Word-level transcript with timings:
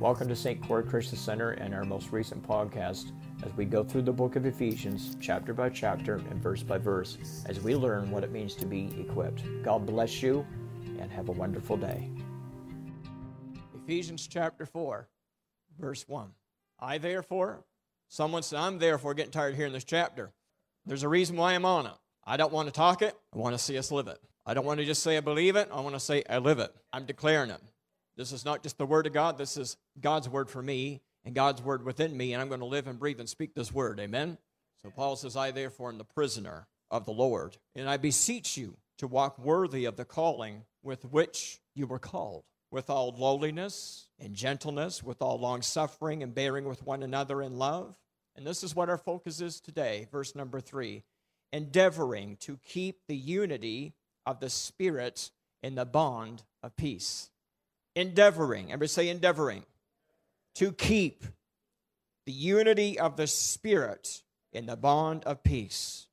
Welcome 0.00 0.28
to 0.28 0.36
St. 0.36 0.62
Croix 0.62 0.82
Christian 0.82 1.18
Center 1.18 1.50
and 1.50 1.74
our 1.74 1.82
most 1.82 2.12
recent 2.12 2.46
podcast 2.46 3.10
as 3.44 3.52
we 3.56 3.64
go 3.64 3.82
through 3.82 4.02
the 4.02 4.12
book 4.12 4.36
of 4.36 4.46
Ephesians, 4.46 5.16
chapter 5.20 5.52
by 5.52 5.70
chapter 5.70 6.22
and 6.30 6.40
verse 6.40 6.62
by 6.62 6.78
verse, 6.78 7.18
as 7.46 7.58
we 7.58 7.74
learn 7.74 8.08
what 8.12 8.22
it 8.22 8.30
means 8.30 8.54
to 8.54 8.64
be 8.64 8.94
equipped. 9.00 9.42
God 9.64 9.86
bless 9.86 10.22
you 10.22 10.46
and 11.00 11.10
have 11.10 11.28
a 11.28 11.32
wonderful 11.32 11.76
day. 11.76 12.12
Ephesians 13.74 14.28
chapter 14.28 14.66
4, 14.66 15.08
verse 15.80 16.06
1. 16.06 16.30
I 16.78 16.98
therefore, 16.98 17.64
someone 18.06 18.44
said, 18.44 18.60
I'm 18.60 18.78
therefore 18.78 19.14
getting 19.14 19.32
tired 19.32 19.54
of 19.54 19.56
hearing 19.56 19.72
this 19.72 19.82
chapter. 19.82 20.30
There's 20.86 21.02
a 21.02 21.08
reason 21.08 21.36
why 21.36 21.54
I'm 21.54 21.64
on 21.64 21.86
it. 21.86 21.92
I 22.24 22.36
don't 22.36 22.52
want 22.52 22.68
to 22.68 22.72
talk 22.72 23.02
it, 23.02 23.16
I 23.34 23.38
want 23.38 23.56
to 23.56 23.62
see 23.62 23.76
us 23.76 23.90
live 23.90 24.06
it. 24.06 24.20
I 24.46 24.54
don't 24.54 24.64
want 24.64 24.78
to 24.78 24.86
just 24.86 25.02
say 25.02 25.16
I 25.16 25.22
believe 25.22 25.56
it, 25.56 25.68
I 25.72 25.80
want 25.80 25.96
to 25.96 26.00
say 26.00 26.22
I 26.30 26.38
live 26.38 26.60
it. 26.60 26.72
I'm 26.92 27.04
declaring 27.04 27.50
it. 27.50 27.60
This 28.18 28.32
is 28.32 28.44
not 28.44 28.64
just 28.64 28.78
the 28.78 28.84
word 28.84 29.06
of 29.06 29.12
God, 29.12 29.38
this 29.38 29.56
is 29.56 29.76
God's 30.00 30.28
word 30.28 30.50
for 30.50 30.60
me 30.60 31.02
and 31.24 31.36
God's 31.36 31.62
word 31.62 31.84
within 31.84 32.16
me, 32.16 32.32
and 32.32 32.42
I'm 32.42 32.48
going 32.48 32.58
to 32.58 32.66
live 32.66 32.88
and 32.88 32.98
breathe 32.98 33.20
and 33.20 33.28
speak 33.28 33.54
this 33.54 33.72
word. 33.72 34.00
Amen? 34.00 34.38
So 34.82 34.90
Paul 34.90 35.14
says, 35.14 35.36
I 35.36 35.52
therefore 35.52 35.88
am 35.88 35.98
the 35.98 36.04
prisoner 36.04 36.66
of 36.90 37.04
the 37.04 37.12
Lord, 37.12 37.58
and 37.76 37.88
I 37.88 37.96
beseech 37.96 38.56
you 38.56 38.76
to 38.98 39.06
walk 39.06 39.38
worthy 39.38 39.84
of 39.84 39.94
the 39.94 40.04
calling 40.04 40.64
with 40.82 41.04
which 41.04 41.60
you 41.76 41.86
were 41.86 42.00
called, 42.00 42.42
with 42.72 42.90
all 42.90 43.14
lowliness 43.16 44.08
and 44.18 44.34
gentleness, 44.34 45.00
with 45.00 45.22
all 45.22 45.38
long 45.38 45.62
suffering 45.62 46.24
and 46.24 46.34
bearing 46.34 46.64
with 46.64 46.84
one 46.84 47.04
another 47.04 47.40
in 47.40 47.56
love. 47.56 47.94
And 48.34 48.44
this 48.44 48.64
is 48.64 48.74
what 48.74 48.88
our 48.88 48.98
focus 48.98 49.40
is 49.40 49.60
today, 49.60 50.08
verse 50.10 50.34
number 50.34 50.60
three 50.60 51.04
endeavoring 51.52 52.36
to 52.40 52.58
keep 52.66 52.98
the 53.06 53.16
unity 53.16 53.94
of 54.26 54.40
the 54.40 54.50
Spirit 54.50 55.30
in 55.62 55.76
the 55.76 55.86
bond 55.86 56.42
of 56.62 56.76
peace 56.76 57.30
endeavoring, 57.98 58.66
everybody 58.66 58.88
say 58.88 59.08
endeavoring, 59.08 59.64
to 60.54 60.72
keep 60.72 61.24
the 62.26 62.32
unity 62.32 62.98
of 62.98 63.16
the 63.16 63.26
Spirit 63.26 64.22
in 64.52 64.66
the 64.66 64.76
bond 64.76 65.24
of 65.24 65.42
peace. 65.42 66.06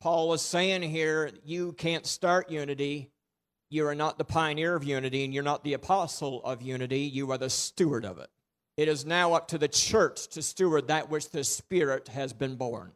Paul 0.00 0.32
is 0.34 0.42
saying 0.42 0.82
here, 0.82 1.30
you 1.44 1.72
can't 1.72 2.06
start 2.06 2.50
unity. 2.50 3.10
You 3.70 3.88
are 3.88 3.94
not 3.94 4.18
the 4.18 4.24
pioneer 4.24 4.76
of 4.76 4.84
unity, 4.84 5.24
and 5.24 5.34
you're 5.34 5.42
not 5.42 5.64
the 5.64 5.72
apostle 5.72 6.44
of 6.44 6.62
unity. 6.62 7.00
You 7.00 7.32
are 7.32 7.38
the 7.38 7.50
steward 7.50 8.04
of 8.04 8.18
it. 8.18 8.30
It 8.76 8.86
is 8.88 9.04
now 9.04 9.32
up 9.32 9.48
to 9.48 9.58
the 9.58 9.68
church 9.68 10.28
to 10.28 10.42
steward 10.42 10.88
that 10.88 11.10
which 11.10 11.30
the 11.30 11.42
Spirit 11.42 12.08
has 12.08 12.32
been 12.32 12.56
born. 12.56 12.92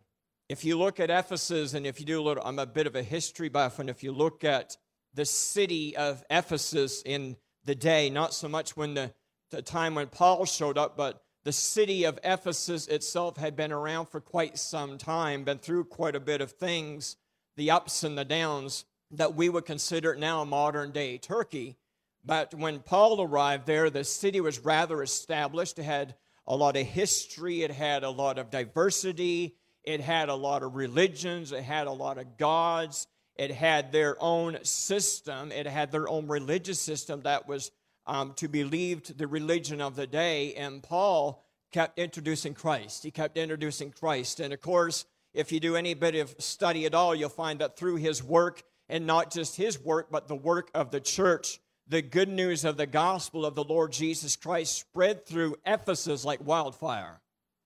If 0.49 0.65
you 0.65 0.79
look 0.79 1.01
at 1.01 1.11
Ephesus, 1.11 1.75
and 1.75 1.87
if 1.87 1.99
you 1.99 2.07
do 2.07 2.21
a 2.21 2.23
little, 2.23 2.45
I'm 2.45 2.59
a 2.59 2.67
bit 2.67 2.87
of 2.87 2.95
a 2.95 3.03
history 3.03 3.49
buff, 3.49 3.79
and 3.79 3.91
if 3.91 4.05
you 4.05 4.13
look 4.13 4.45
at 4.45 4.77
the 5.15 5.25
city 5.25 5.97
of 5.97 6.23
Ephesus 6.31 7.03
in 7.03 7.37
the 7.65 7.75
day, 7.75 8.11
not 8.11 8.35
so 8.35 8.49
much 8.49 8.77
when 8.77 8.95
the, 8.95 9.13
the 9.51 9.63
time 9.63 9.95
when 9.95 10.07
Paul 10.07 10.45
showed 10.45 10.79
up, 10.79 10.97
but 10.97 11.23
the 11.45 11.53
city 11.53 12.05
of 12.05 12.19
Ephesus 12.23 12.87
itself 12.87 13.37
had 13.37 13.57
been 13.57 13.73
around 13.73 14.07
for 14.07 14.21
quite 14.21 14.59
some 14.59 14.99
time, 14.99 15.45
been 15.45 15.59
through 15.59 15.85
quite 15.85 16.15
a 16.15 16.21
bit 16.21 16.41
of 16.41 16.53
things, 16.53 17.17
the 17.57 17.71
ups 17.71 18.05
and 18.05 18.17
the 18.17 18.25
downs 18.25 18.85
that 19.11 19.35
we 19.35 19.49
would 19.49 19.65
consider 19.65 20.15
now 20.15 20.45
modern 20.45 20.93
day 20.93 21.19
Turkey. 21.19 21.77
But 22.25 22.55
when 22.55 22.81
Paul 22.81 23.23
arrived 23.23 23.67
there, 23.67 23.89
the 23.89 24.05
city 24.05 24.41
was 24.41 24.59
rather 24.59 25.03
established. 25.03 25.79
It 25.79 25.85
had 25.85 26.15
a 26.47 26.55
lot 26.55 26.77
of 26.77 26.87
history, 26.87 27.63
it 27.63 27.71
had 27.71 28.03
a 28.03 28.11
lot 28.11 28.39
of 28.39 28.51
diversity, 28.51 29.57
it 29.85 30.01
had 30.01 30.29
a 30.29 30.35
lot 30.35 30.63
of 30.63 30.75
religions, 30.75 31.53
it 31.53 31.63
had 31.63 31.87
a 31.87 31.93
lot 31.93 32.19
of 32.19 32.37
gods, 32.37 33.07
it 33.41 33.51
had 33.51 33.91
their 33.91 34.23
own 34.23 34.59
system, 34.65 35.51
it 35.51 35.67
had 35.67 35.91
their 35.91 36.07
own 36.07 36.27
religious 36.27 36.79
system 36.79 37.23
that 37.23 37.49
was 37.49 37.71
um, 38.07 38.35
to 38.35 38.49
believed 38.49 39.17
the 39.17 39.27
religion 39.27 39.81
of 39.81 39.97
the 39.97 40.07
day. 40.07 40.53
And 40.53 40.83
Paul 40.83 41.43
kept 41.73 41.99
introducing 41.99 42.53
Christ. 42.53 43.03
He 43.03 43.11
kept 43.11 43.39
introducing 43.39 43.93
Christ. 43.93 44.41
And 44.41 44.53
of 44.53 44.61
course, 44.61 45.07
if 45.33 45.53
you 45.53 45.59
do 45.59 45.75
any 45.75 45.95
bit 45.95 46.17
of 46.17 46.35
study 46.39 46.85
at 46.85 46.95
all, 46.95 47.15
you'll 47.15 47.31
find 47.31 47.61
that 47.61 47.79
through 47.79 47.97
his 47.97 48.23
work, 48.23 48.63
and 48.91 49.07
not 49.07 49.33
just 49.33 49.57
his 49.57 49.81
work, 49.81 50.09
but 50.11 50.29
the 50.29 50.37
work 50.37 50.71
of 50.75 50.91
the 50.91 51.01
church, 51.01 51.61
the 51.89 52.03
good 52.03 52.29
news 52.29 52.67
of 52.67 52.77
the 52.77 52.87
gospel 52.87 53.47
of 53.47 53.55
the 53.55 53.65
Lord 53.65 53.91
Jesus 53.91 54.37
Christ 54.37 54.79
spread 54.79 55.25
through 55.25 55.57
Ephesus 55.65 56.27
like 56.27 56.45
wildfire. 56.45 57.23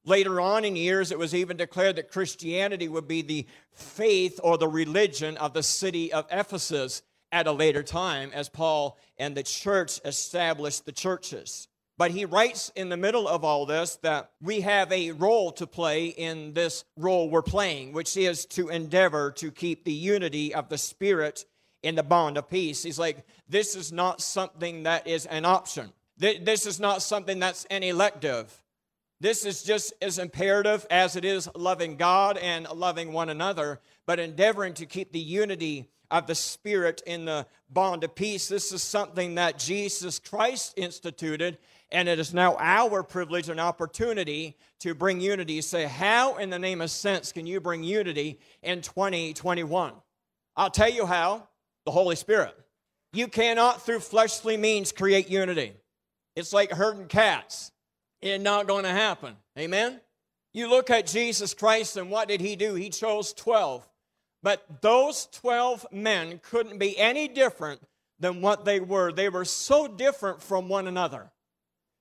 Later 0.06 0.40
on 0.40 0.64
in 0.64 0.76
years, 0.76 1.10
it 1.10 1.18
was 1.18 1.34
even 1.34 1.56
declared 1.56 1.96
that 1.96 2.10
Christianity 2.10 2.88
would 2.88 3.08
be 3.08 3.22
the 3.22 3.46
faith 3.72 4.38
or 4.42 4.58
the 4.58 4.68
religion 4.68 5.36
of 5.38 5.54
the 5.54 5.62
city 5.62 6.12
of 6.12 6.26
Ephesus 6.30 7.02
at 7.32 7.46
a 7.46 7.52
later 7.52 7.82
time 7.82 8.30
as 8.34 8.48
Paul 8.48 8.98
and 9.18 9.34
the 9.34 9.42
church 9.42 10.00
established 10.04 10.84
the 10.84 10.92
churches. 10.92 11.68
But 11.96 12.10
he 12.10 12.24
writes 12.24 12.72
in 12.74 12.88
the 12.88 12.96
middle 12.96 13.28
of 13.28 13.44
all 13.44 13.66
this 13.66 13.96
that 14.02 14.30
we 14.42 14.60
have 14.62 14.90
a 14.92 15.12
role 15.12 15.52
to 15.52 15.66
play 15.66 16.06
in 16.06 16.52
this 16.52 16.84
role 16.96 17.30
we're 17.30 17.42
playing, 17.42 17.92
which 17.92 18.16
is 18.16 18.46
to 18.46 18.68
endeavor 18.68 19.30
to 19.32 19.50
keep 19.50 19.84
the 19.84 19.92
unity 19.92 20.54
of 20.54 20.68
the 20.68 20.78
Spirit 20.78 21.44
in 21.82 21.94
the 21.94 22.02
bond 22.02 22.36
of 22.36 22.50
peace. 22.50 22.82
He's 22.82 22.98
like, 22.98 23.24
this 23.48 23.76
is 23.76 23.92
not 23.92 24.20
something 24.20 24.82
that 24.82 25.06
is 25.06 25.26
an 25.26 25.44
option. 25.44 25.92
This 26.18 26.66
is 26.66 26.80
not 26.80 27.00
something 27.00 27.38
that's 27.38 27.64
an 27.66 27.82
elective. 27.82 28.62
This 29.20 29.46
is 29.46 29.62
just 29.62 29.92
as 30.02 30.18
imperative 30.18 30.86
as 30.90 31.16
it 31.16 31.24
is 31.24 31.48
loving 31.54 31.96
God 31.96 32.36
and 32.36 32.68
loving 32.68 33.12
one 33.12 33.28
another, 33.28 33.80
but 34.06 34.18
endeavoring 34.18 34.74
to 34.74 34.86
keep 34.86 35.12
the 35.12 35.20
unity 35.20 35.88
of 36.10 36.26
the 36.26 36.34
Spirit 36.34 37.02
in 37.06 37.24
the 37.24 37.46
bond 37.70 38.04
of 38.04 38.14
peace. 38.14 38.48
This 38.48 38.72
is 38.72 38.82
something 38.82 39.36
that 39.36 39.58
Jesus 39.58 40.18
Christ 40.18 40.74
instituted, 40.76 41.58
and 41.90 42.08
it 42.08 42.18
is 42.18 42.34
now 42.34 42.56
our 42.58 43.02
privilege 43.02 43.48
and 43.48 43.58
opportunity 43.58 44.56
to 44.80 44.94
bring 44.94 45.20
unity. 45.20 45.60
Say, 45.60 45.84
How 45.84 46.36
in 46.36 46.50
the 46.50 46.58
name 46.58 46.80
of 46.80 46.90
sense 46.90 47.32
can 47.32 47.46
you 47.46 47.60
bring 47.60 47.82
unity 47.82 48.38
in 48.62 48.82
2021? 48.82 49.92
I'll 50.56 50.70
tell 50.70 50.90
you 50.90 51.06
how 51.06 51.48
the 51.84 51.90
Holy 51.90 52.16
Spirit. 52.16 52.54
You 53.12 53.28
cannot, 53.28 53.82
through 53.82 54.00
fleshly 54.00 54.56
means, 54.56 54.92
create 54.92 55.30
unity. 55.30 55.74
It's 56.36 56.52
like 56.52 56.72
herding 56.72 57.06
cats. 57.06 57.70
It's 58.24 58.42
not 58.42 58.66
going 58.66 58.84
to 58.84 58.90
happen. 58.90 59.36
Amen? 59.58 60.00
You 60.54 60.70
look 60.70 60.88
at 60.88 61.06
Jesus 61.06 61.52
Christ 61.52 61.98
and 61.98 62.10
what 62.10 62.26
did 62.26 62.40
he 62.40 62.56
do? 62.56 62.74
He 62.74 62.88
chose 62.88 63.34
12. 63.34 63.86
But 64.42 64.80
those 64.80 65.26
12 65.32 65.86
men 65.92 66.40
couldn't 66.42 66.78
be 66.78 66.98
any 66.98 67.28
different 67.28 67.82
than 68.18 68.40
what 68.40 68.64
they 68.64 68.80
were. 68.80 69.12
They 69.12 69.28
were 69.28 69.44
so 69.44 69.86
different 69.86 70.40
from 70.40 70.70
one 70.70 70.86
another. 70.86 71.32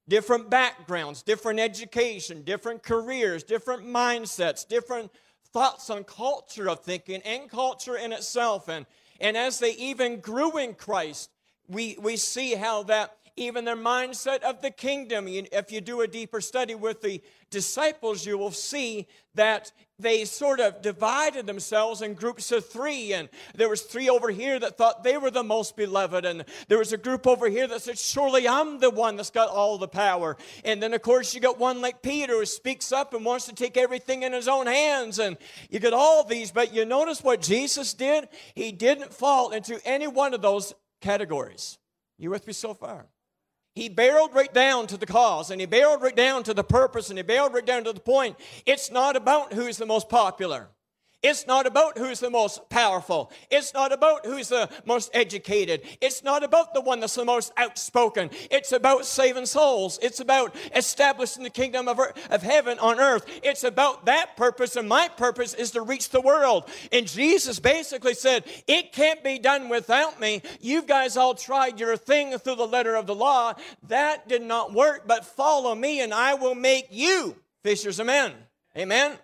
Different 0.07 0.49
backgrounds, 0.49 1.23
different 1.23 1.59
education, 1.59 2.43
different 2.43 2.83
careers, 2.83 3.43
different 3.43 3.85
mindsets, 3.85 4.65
different 4.65 5.11
thoughts 5.51 5.89
on 5.89 6.05
culture 6.05 6.69
of 6.69 6.79
thinking 6.79 7.21
and 7.23 7.49
culture 7.49 7.97
in 7.97 8.13
itself. 8.13 8.69
And, 8.69 8.85
and 9.19 9.35
as 9.35 9.59
they 9.59 9.71
even 9.73 10.21
grew 10.21 10.57
in 10.57 10.73
Christ, 10.73 11.29
we, 11.67 11.97
we 11.99 12.15
see 12.15 12.55
how 12.55 12.83
that 12.83 13.17
even 13.35 13.65
their 13.65 13.75
mindset 13.75 14.41
of 14.41 14.61
the 14.61 14.71
kingdom. 14.71 15.25
If 15.27 15.71
you 15.71 15.81
do 15.81 16.01
a 16.01 16.07
deeper 16.07 16.41
study 16.41 16.75
with 16.75 17.01
the 17.01 17.21
disciples, 17.49 18.25
you 18.25 18.37
will 18.37 18.51
see 18.51 19.07
that 19.35 19.71
they 19.99 20.25
sort 20.25 20.59
of 20.59 20.81
divided 20.81 21.47
themselves 21.47 22.01
in 22.01 22.13
groups 22.13 22.51
of 22.51 22.67
three. 22.67 23.13
And 23.13 23.29
there 23.55 23.69
was 23.69 23.81
three 23.81 24.09
over 24.09 24.29
here 24.29 24.59
that 24.59 24.77
thought 24.77 25.03
they 25.03 25.17
were 25.17 25.31
the 25.31 25.43
most 25.43 25.75
beloved. 25.75 26.25
And 26.25 26.45
there 26.67 26.77
was 26.77 26.93
a 26.93 26.97
group 26.97 27.25
over 27.25 27.49
here 27.49 27.67
that 27.67 27.81
said 27.81 27.97
surely 27.97 28.47
i'm 28.47 28.79
the 28.79 28.89
one 28.89 29.15
that's 29.15 29.29
got 29.29 29.49
all 29.49 29.77
the 29.77 29.87
power. 29.87 30.37
And 30.63 30.81
then 30.81 30.93
of 30.93 31.01
course 31.01 31.33
you 31.33 31.41
got 31.41 31.59
one 31.59 31.81
like 31.81 32.01
peter 32.01 32.33
who 32.33 32.45
speaks 32.45 32.91
up 32.91 33.13
and 33.13 33.25
wants 33.25 33.45
to 33.45 33.53
take 33.53 33.77
everything 33.77 34.23
in 34.23 34.33
his 34.33 34.47
own 34.47 34.67
hands. 34.67 35.19
And 35.19 35.37
you 35.69 35.79
get 35.79 35.93
all 35.93 36.23
these 36.23 36.51
but 36.51 36.73
you 36.73 36.85
notice 36.85 37.23
what 37.23 37.41
jesus 37.41 37.93
did? 37.93 38.27
He 38.53 38.71
didn't 38.71 39.13
fall 39.13 39.51
into 39.51 39.79
any 39.85 40.07
one 40.07 40.33
of 40.33 40.41
those 40.41 40.73
categories. 41.01 41.77
You 42.17 42.29
with 42.29 42.45
me 42.45 42.53
so 42.53 42.73
far 42.73 43.07
he 43.75 43.89
barreled 43.89 44.33
right 44.33 44.53
down 44.53 44.87
to 44.87 44.97
the 44.97 45.05
cause 45.05 45.49
and 45.49 45.59
he 45.59 45.65
barreled 45.65 46.01
right 46.01 46.15
down 46.15 46.43
to 46.43 46.53
the 46.53 46.63
purpose 46.63 47.09
and 47.09 47.17
he 47.17 47.23
barreled 47.23 47.53
right 47.53 47.65
down 47.65 47.83
to 47.83 47.93
the 47.93 47.99
point. 47.99 48.37
It's 48.65 48.91
not 48.91 49.15
about 49.15 49.53
who's 49.53 49.77
the 49.77 49.85
most 49.85 50.09
popular. 50.09 50.69
It's 51.23 51.47
not 51.47 51.65
about 51.65 51.97
who's 51.97 52.19
the 52.19 52.29
most 52.29 52.69
powerful. 52.69 53.31
It's 53.49 53.73
not 53.73 53.93
about 53.93 54.25
who's 54.25 54.49
the 54.49 54.69
most 54.85 55.09
educated. 55.13 55.83
It's 56.01 56.21
not 56.21 56.43
about 56.43 56.73
the 56.73 56.81
one 56.81 56.99
that's 56.99 57.15
the 57.15 57.23
most 57.23 57.53
outspoken. 57.55 58.29
It's 58.51 58.73
about 58.73 59.05
saving 59.05 59.45
souls. 59.45 59.97
It's 60.01 60.19
about 60.19 60.53
establishing 60.75 61.43
the 61.43 61.49
kingdom 61.49 61.87
of, 61.87 61.97
of 62.29 62.43
heaven 62.43 62.77
on 62.79 62.99
earth. 62.99 63.25
It's 63.41 63.63
about 63.63 64.05
that 64.05 64.35
purpose, 64.35 64.75
and 64.75 64.89
my 64.89 65.07
purpose 65.07 65.53
is 65.53 65.71
to 65.71 65.81
reach 65.81 66.09
the 66.09 66.19
world. 66.19 66.69
And 66.91 67.07
Jesus 67.07 67.57
basically 67.57 68.15
said, 68.15 68.43
It 68.67 68.91
can't 68.91 69.23
be 69.23 69.39
done 69.39 69.69
without 69.69 70.19
me. 70.19 70.41
You 70.59 70.81
guys 70.81 71.15
all 71.15 71.35
tried 71.35 71.79
your 71.79 71.95
thing 71.95 72.37
through 72.37 72.55
the 72.55 72.67
letter 72.67 72.95
of 72.95 73.07
the 73.07 73.15
law. 73.15 73.53
That 73.87 74.27
did 74.27 74.41
not 74.41 74.73
work, 74.73 75.07
but 75.07 75.25
follow 75.25 75.73
me, 75.73 76.01
and 76.01 76.13
I 76.13 76.33
will 76.33 76.55
make 76.55 76.87
you 76.91 77.37
fishers 77.63 77.99
of 77.99 78.07
men. 78.07 78.33
Amen. 78.77 79.17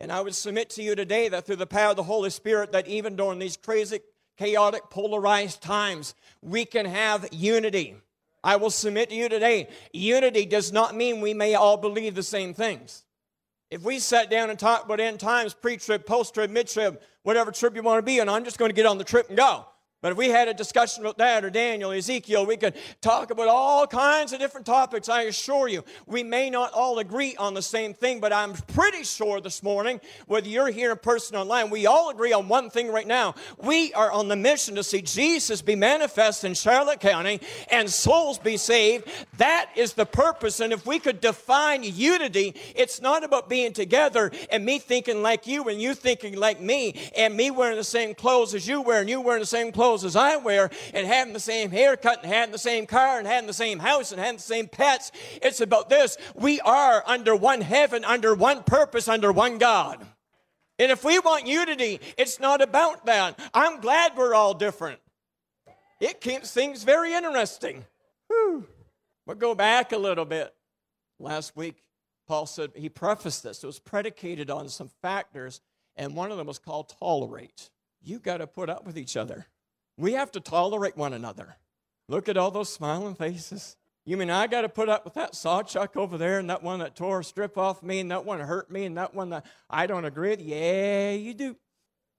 And 0.00 0.10
I 0.10 0.20
would 0.20 0.34
submit 0.34 0.70
to 0.70 0.82
you 0.82 0.94
today 0.94 1.28
that 1.28 1.46
through 1.46 1.56
the 1.56 1.66
power 1.66 1.90
of 1.90 1.96
the 1.96 2.02
Holy 2.02 2.30
Spirit, 2.30 2.72
that 2.72 2.88
even 2.88 3.16
during 3.16 3.38
these 3.38 3.56
crazy, 3.56 4.00
chaotic, 4.36 4.90
polarized 4.90 5.62
times, 5.62 6.14
we 6.42 6.64
can 6.64 6.86
have 6.86 7.28
unity. 7.32 7.96
I 8.42 8.56
will 8.56 8.70
submit 8.70 9.10
to 9.10 9.16
you 9.16 9.28
today. 9.28 9.68
Unity 9.92 10.44
does 10.44 10.72
not 10.72 10.94
mean 10.94 11.20
we 11.20 11.32
may 11.32 11.54
all 11.54 11.76
believe 11.76 12.14
the 12.14 12.22
same 12.22 12.52
things. 12.52 13.04
If 13.70 13.82
we 13.82 13.98
sat 13.98 14.30
down 14.30 14.50
and 14.50 14.58
talked 14.58 14.84
about 14.84 15.00
end 15.00 15.18
times, 15.18 15.54
pre 15.54 15.78
trib, 15.78 16.04
post 16.04 16.34
trib, 16.34 16.50
mid 16.50 16.68
trib, 16.68 17.00
whatever 17.22 17.50
trip 17.50 17.74
you 17.74 17.82
want 17.82 17.98
to 17.98 18.02
be 18.02 18.20
on, 18.20 18.28
I'm 18.28 18.44
just 18.44 18.58
going 18.58 18.68
to 18.68 18.74
get 18.74 18.86
on 18.86 18.98
the 18.98 19.04
trip 19.04 19.28
and 19.28 19.36
go. 19.36 19.66
But 20.04 20.12
if 20.12 20.18
we 20.18 20.28
had 20.28 20.48
a 20.48 20.52
discussion 20.52 21.02
about 21.02 21.16
that 21.16 21.46
or 21.46 21.50
Daniel, 21.50 21.90
Ezekiel, 21.90 22.44
we 22.44 22.58
could 22.58 22.74
talk 23.00 23.30
about 23.30 23.48
all 23.48 23.86
kinds 23.86 24.34
of 24.34 24.38
different 24.38 24.66
topics. 24.66 25.08
I 25.08 25.22
assure 25.22 25.66
you, 25.66 25.82
we 26.04 26.22
may 26.22 26.50
not 26.50 26.74
all 26.74 26.98
agree 26.98 27.34
on 27.36 27.54
the 27.54 27.62
same 27.62 27.94
thing, 27.94 28.20
but 28.20 28.30
I'm 28.30 28.52
pretty 28.52 29.04
sure 29.04 29.40
this 29.40 29.62
morning, 29.62 30.02
whether 30.26 30.46
you're 30.46 30.68
here 30.68 30.90
in 30.90 30.98
person 30.98 31.36
or 31.36 31.38
online, 31.38 31.70
we 31.70 31.86
all 31.86 32.10
agree 32.10 32.34
on 32.34 32.48
one 32.48 32.68
thing 32.68 32.88
right 32.92 33.06
now. 33.06 33.34
We 33.56 33.94
are 33.94 34.12
on 34.12 34.28
the 34.28 34.36
mission 34.36 34.74
to 34.74 34.84
see 34.84 35.00
Jesus 35.00 35.62
be 35.62 35.74
manifest 35.74 36.44
in 36.44 36.52
Charlotte 36.52 37.00
County 37.00 37.40
and 37.70 37.88
souls 37.88 38.38
be 38.38 38.58
saved. 38.58 39.08
That 39.38 39.70
is 39.74 39.94
the 39.94 40.04
purpose. 40.04 40.60
And 40.60 40.74
if 40.74 40.84
we 40.84 40.98
could 40.98 41.22
define 41.22 41.82
unity, 41.82 42.56
it's 42.76 43.00
not 43.00 43.24
about 43.24 43.48
being 43.48 43.72
together 43.72 44.32
and 44.50 44.66
me 44.66 44.80
thinking 44.80 45.22
like 45.22 45.46
you 45.46 45.66
and 45.70 45.80
you 45.80 45.94
thinking 45.94 46.36
like 46.36 46.60
me 46.60 46.94
and 47.16 47.34
me 47.34 47.50
wearing 47.50 47.78
the 47.78 47.84
same 47.84 48.14
clothes 48.14 48.52
as 48.52 48.68
you 48.68 48.82
wear 48.82 49.00
and 49.00 49.08
you 49.08 49.22
wearing 49.22 49.40
the 49.40 49.46
same 49.46 49.72
clothes 49.72 49.93
clothes 49.94 50.04
as 50.04 50.16
I 50.16 50.36
wear 50.36 50.70
and 50.92 51.06
having 51.06 51.32
the 51.32 51.40
same 51.40 51.70
haircut 51.70 52.22
and 52.22 52.32
having 52.32 52.52
the 52.52 52.58
same 52.58 52.86
car 52.86 53.18
and 53.18 53.26
having 53.26 53.46
the 53.46 53.52
same 53.52 53.78
house 53.78 54.10
and 54.10 54.20
having 54.20 54.36
the 54.36 54.42
same 54.42 54.66
pets. 54.66 55.12
It's 55.40 55.60
about 55.60 55.88
this. 55.88 56.16
We 56.34 56.60
are 56.60 57.02
under 57.06 57.36
one 57.36 57.60
heaven, 57.60 58.04
under 58.04 58.34
one 58.34 58.64
purpose, 58.64 59.08
under 59.08 59.30
one 59.30 59.58
God. 59.58 60.04
And 60.78 60.90
if 60.90 61.04
we 61.04 61.20
want 61.20 61.46
unity, 61.46 62.00
it's 62.18 62.40
not 62.40 62.60
about 62.60 63.06
that. 63.06 63.38
I'm 63.54 63.80
glad 63.80 64.16
we're 64.16 64.34
all 64.34 64.54
different. 64.54 64.98
It 66.00 66.20
keeps 66.20 66.50
things 66.50 66.82
very 66.82 67.14
interesting. 67.14 67.84
Whew. 68.26 68.66
But 69.26 69.38
go 69.38 69.54
back 69.54 69.92
a 69.92 69.98
little 69.98 70.24
bit. 70.24 70.52
Last 71.20 71.56
week, 71.56 71.76
Paul 72.26 72.46
said 72.46 72.72
he 72.74 72.88
prefaced 72.88 73.44
this. 73.44 73.62
It 73.62 73.66
was 73.66 73.78
predicated 73.78 74.50
on 74.50 74.68
some 74.68 74.90
factors, 75.00 75.60
and 75.94 76.16
one 76.16 76.32
of 76.32 76.36
them 76.36 76.48
was 76.48 76.58
called 76.58 76.92
tolerate. 76.98 77.70
You 78.02 78.18
got 78.18 78.38
to 78.38 78.48
put 78.48 78.68
up 78.68 78.84
with 78.84 78.98
each 78.98 79.16
other. 79.16 79.46
We 79.96 80.12
have 80.12 80.32
to 80.32 80.40
tolerate 80.40 80.96
one 80.96 81.12
another. 81.12 81.56
Look 82.08 82.28
at 82.28 82.36
all 82.36 82.50
those 82.50 82.72
smiling 82.72 83.14
faces. 83.14 83.76
You 84.06 84.18
mean 84.18 84.28
I 84.28 84.46
got 84.46 84.62
to 84.62 84.68
put 84.68 84.90
up 84.90 85.04
with 85.04 85.14
that 85.14 85.32
sawchuck 85.32 85.96
over 85.96 86.18
there 86.18 86.38
and 86.38 86.50
that 86.50 86.62
one 86.62 86.80
that 86.80 86.94
tore 86.94 87.20
a 87.20 87.24
strip 87.24 87.56
off 87.56 87.82
me 87.82 88.00
and 88.00 88.10
that 88.10 88.24
one 88.26 88.38
hurt 88.40 88.70
me 88.70 88.84
and 88.84 88.98
that 88.98 89.14
one 89.14 89.30
that 89.30 89.46
I 89.70 89.86
don't 89.86 90.04
agree 90.04 90.30
with? 90.30 90.42
Yeah, 90.42 91.12
you 91.12 91.32
do. 91.32 91.56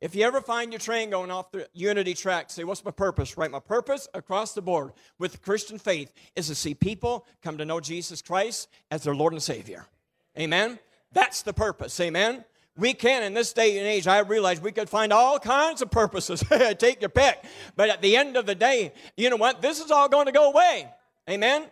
If 0.01 0.15
you 0.15 0.23
ever 0.25 0.41
find 0.41 0.71
your 0.71 0.79
train 0.79 1.09
going 1.09 1.31
off 1.31 1.51
the 1.51 1.67
unity 1.73 2.15
track, 2.15 2.49
say, 2.49 2.63
What's 2.63 2.83
my 2.83 2.91
purpose? 2.91 3.37
Right? 3.37 3.51
My 3.51 3.59
purpose 3.59 4.07
across 4.13 4.53
the 4.53 4.61
board 4.61 4.93
with 5.19 5.33
the 5.33 5.37
Christian 5.37 5.77
faith 5.77 6.11
is 6.35 6.47
to 6.47 6.55
see 6.55 6.73
people 6.73 7.25
come 7.43 7.57
to 7.59 7.65
know 7.65 7.79
Jesus 7.79 8.21
Christ 8.21 8.67
as 8.89 9.03
their 9.03 9.15
Lord 9.15 9.33
and 9.33 9.41
Savior. 9.41 9.85
Amen? 10.37 10.79
That's 11.13 11.43
the 11.43 11.53
purpose. 11.53 11.99
Amen? 11.99 12.43
We 12.77 12.93
can, 12.93 13.23
in 13.23 13.33
this 13.33 13.53
day 13.53 13.77
and 13.77 13.87
age, 13.87 14.05
I 14.05 14.19
realize 14.19 14.59
we 14.59 14.73
could 14.73 14.89
find 14.89 15.13
all 15.13 15.39
kinds 15.39 15.81
of 15.81 15.89
purposes. 15.89 16.43
Take 16.77 17.01
your 17.01 17.09
pick. 17.09 17.41
But 17.75 17.89
at 17.89 18.01
the 18.01 18.17
end 18.17 18.35
of 18.35 18.45
the 18.45 18.55
day, 18.55 18.93
you 19.15 19.29
know 19.29 19.37
what? 19.37 19.61
This 19.61 19.79
is 19.79 19.91
all 19.91 20.09
going 20.09 20.25
to 20.25 20.33
go 20.33 20.51
away. 20.51 20.89
Amen? 21.29 21.67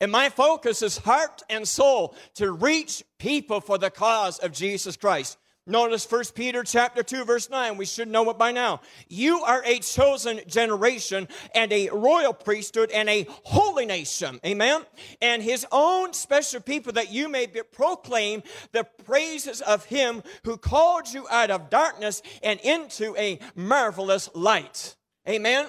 And 0.00 0.10
my 0.10 0.28
focus 0.30 0.80
is 0.80 0.98
heart 0.98 1.42
and 1.50 1.66
soul 1.66 2.14
to 2.34 2.52
reach 2.52 3.02
people 3.18 3.60
for 3.60 3.78
the 3.78 3.90
cause 3.90 4.38
of 4.38 4.52
Jesus 4.52 4.96
Christ. 4.96 5.36
Notice 5.68 6.10
1 6.10 6.24
Peter 6.34 6.64
chapter 6.64 7.02
2 7.02 7.26
verse 7.26 7.50
9. 7.50 7.76
We 7.76 7.84
should 7.84 8.08
know 8.08 8.30
it 8.30 8.38
by 8.38 8.52
now. 8.52 8.80
You 9.06 9.42
are 9.42 9.62
a 9.66 9.80
chosen 9.80 10.40
generation 10.46 11.28
and 11.54 11.70
a 11.70 11.90
royal 11.90 12.32
priesthood 12.32 12.90
and 12.90 13.06
a 13.06 13.26
holy 13.44 13.84
nation. 13.84 14.40
Amen. 14.46 14.86
And 15.20 15.42
his 15.42 15.66
own 15.70 16.14
special 16.14 16.62
people 16.62 16.94
that 16.94 17.12
you 17.12 17.28
may 17.28 17.44
be, 17.44 17.60
proclaim 17.70 18.42
the 18.72 18.84
praises 19.04 19.60
of 19.60 19.84
him 19.84 20.22
who 20.44 20.56
called 20.56 21.12
you 21.12 21.26
out 21.30 21.50
of 21.50 21.68
darkness 21.68 22.22
and 22.42 22.58
into 22.60 23.14
a 23.18 23.38
marvelous 23.54 24.30
light. 24.34 24.96
Amen. 25.28 25.66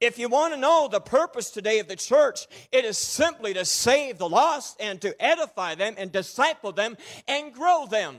If 0.00 0.18
you 0.18 0.30
want 0.30 0.54
to 0.54 0.60
know 0.60 0.88
the 0.90 1.00
purpose 1.00 1.50
today 1.50 1.80
of 1.80 1.88
the 1.88 1.96
church, 1.96 2.46
it 2.72 2.86
is 2.86 2.96
simply 2.96 3.52
to 3.52 3.66
save 3.66 4.16
the 4.16 4.28
lost 4.28 4.80
and 4.80 4.98
to 5.02 5.14
edify 5.22 5.74
them 5.74 5.96
and 5.98 6.10
disciple 6.10 6.72
them 6.72 6.96
and 7.28 7.52
grow 7.52 7.86
them. 7.86 8.16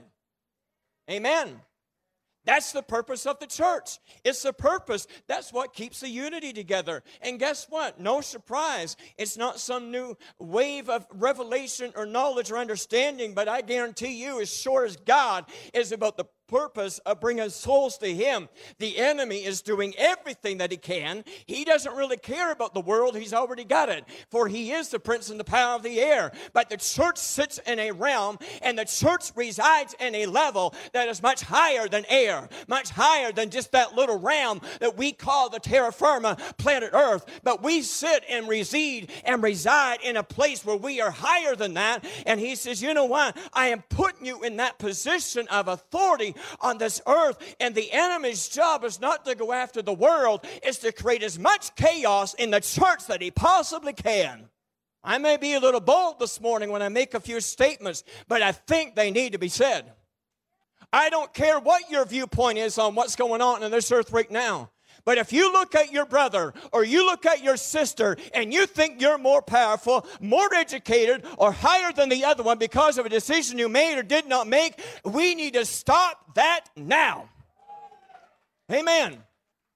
Amen. 1.10 1.62
That's 2.46 2.72
the 2.72 2.84
purpose 2.84 3.26
of 3.26 3.40
the 3.40 3.48
church. 3.48 3.98
It's 4.24 4.44
the 4.44 4.54
purpose. 4.54 5.08
That's 5.28 5.52
what 5.52 5.74
keeps 5.74 6.02
the 6.02 6.10
unity 6.10 6.54
together. 6.54 7.02
And 7.22 7.40
guess 7.40 7.66
what? 7.70 8.00
No 8.00 8.22
surprise. 8.22 8.96
It's 9.18 9.36
not 9.36 9.60
some 9.60 9.90
new 9.90 10.16
wave 10.38 10.88
of 10.88 11.08
revelation 11.12 11.92
or 11.96 12.06
knowledge 12.06 12.52
or 12.52 12.58
understanding, 12.58 13.34
but 13.34 13.48
I 13.48 13.62
guarantee 13.62 14.22
you, 14.24 14.40
as 14.42 14.54
sure 14.54 14.86
as 14.86 14.96
God 14.96 15.46
is 15.74 15.92
about 15.92 16.18
the 16.18 16.26
purpose 16.48 17.00
of 17.00 17.20
bringing 17.20 17.50
souls 17.50 17.98
to 18.00 18.14
Him. 18.14 18.50
The 18.80 18.98
enemy 18.98 19.44
is 19.44 19.62
doing 19.62 19.94
everything 19.98 20.58
that 20.60 20.72
he 20.72 20.78
can. 20.78 21.24
He 21.46 21.66
doesn't 21.66 21.96
really 21.96 22.18
care 22.18 22.52
about 22.52 22.74
the 22.74 22.82
world, 22.82 23.18
he's 23.18 23.34
already 23.34 23.64
got 23.64 23.90
it, 23.90 24.06
for 24.30 24.48
he 24.48 24.72
is 24.72 24.90
the 24.90 25.00
prince 25.00 25.30
and 25.30 25.40
the 25.40 25.44
power 25.44 25.76
of 25.76 25.84
the 25.84 26.00
air. 26.00 26.32
But 26.54 26.70
the 26.70 26.78
church 26.78 27.18
sits 27.18 27.58
in 27.60 27.80
a 27.80 27.92
realm, 27.92 28.38
and 28.62 28.78
the 28.78 28.86
church 28.86 29.32
resides 29.36 29.96
in 30.00 30.16
a 30.16 30.26
level 30.26 30.74
that 30.94 31.08
is 31.08 31.22
much 31.22 31.42
higher 31.42 31.88
than 31.88 32.06
air, 32.10 32.50
much 32.68 32.90
higher 32.90 33.32
than 33.32 33.50
just 33.50 33.72
that 33.72 33.96
little 33.96 34.20
realm 34.20 34.62
that 34.80 34.98
we 34.98 35.12
call 35.12 35.50
the 35.50 35.60
terra 35.60 35.92
firma, 35.92 36.38
planet 36.58 36.92
Earth. 36.94 37.26
But 37.44 37.64
we 37.64 37.82
sit 37.82 38.24
and 38.30 38.48
reside 38.48 39.10
and 39.24 39.42
reside 39.44 40.00
in 40.04 40.18
a 40.18 40.24
place 40.24 40.66
where 40.66 40.76
we 40.76 41.02
are 41.02 41.12
higher 41.12 41.56
than 41.56 41.76
that. 41.76 42.06
And 42.26 42.40
he 42.40 42.56
says, 42.56 42.82
You 42.82 42.94
know 42.94 43.06
what? 43.06 43.38
I 43.54 43.68
am 43.68 43.84
putting 43.90 44.26
you 44.26 44.44
in 44.44 44.58
that 44.58 44.80
position 44.80 45.48
of 45.48 45.68
authority 45.68 46.35
on 46.62 46.78
this 46.78 47.02
earth. 47.08 47.56
And 47.60 47.76
the 47.76 47.92
enemy's 47.92 48.48
job 48.48 48.84
is 48.84 49.00
not 49.00 49.26
to 49.26 49.36
go 49.36 49.52
after 49.52 49.82
the 49.82 49.94
world, 49.94 50.46
it's 50.64 50.80
to 50.80 50.92
create 50.92 51.24
as 51.24 51.40
much 51.40 51.76
chaos 51.76 52.34
in 52.34 52.52
the 52.52 52.60
church 52.60 53.08
that 53.08 53.22
he 53.22 53.32
possibly 53.32 53.94
can. 53.94 54.50
I 55.04 55.20
may 55.20 55.38
be 55.38 55.54
a 55.54 55.60
little 55.60 55.80
bold 55.80 56.20
this 56.20 56.42
morning 56.42 56.72
when 56.72 56.82
I 56.82 56.90
make 56.90 57.14
a 57.14 57.20
few 57.20 57.40
statements, 57.40 58.04
but 58.28 58.42
I 58.42 58.52
think 58.52 58.96
they 58.96 59.12
need 59.12 59.34
to 59.34 59.38
be 59.38 59.50
said. 59.50 59.94
I 60.92 61.10
don't 61.10 61.34
care 61.34 61.60
what 61.60 61.92
your 61.92 62.06
viewpoint 62.06 62.58
is 62.58 62.78
on 62.78 62.96
what's 62.96 63.16
going 63.16 63.42
on 63.42 63.62
in 63.64 63.72
this 63.72 63.92
earth 63.92 64.12
right 64.12 64.30
now. 64.32 64.72
But 65.06 65.20
if 65.20 65.32
you 65.32 65.54
look 65.54 65.76
at 65.76 65.94
your 65.94 66.06
brother 66.06 66.54
or 66.74 66.84
you 66.84 67.06
look 67.06 67.26
at 67.28 67.44
your 67.44 67.58
sister 67.58 68.18
and 68.34 68.52
you 68.52 68.66
think 68.66 69.00
you're 69.00 69.20
more 69.20 69.42
powerful, 69.42 70.06
more 70.20 70.52
educated, 70.54 71.24
or 71.38 71.52
higher 71.52 71.94
than 71.94 72.10
the 72.10 72.26
other 72.26 72.42
one 72.42 72.58
because 72.58 72.98
of 72.98 73.06
a 73.06 73.10
decision 73.10 73.60
you 73.60 73.70
made 73.70 73.98
or 73.98 74.04
did 74.04 74.28
not 74.28 74.48
make, 74.48 74.82
we 75.04 75.36
need 75.36 75.54
to 75.54 75.64
stop 75.64 76.34
that 76.34 76.66
now. 76.76 77.30
Amen. 78.72 79.20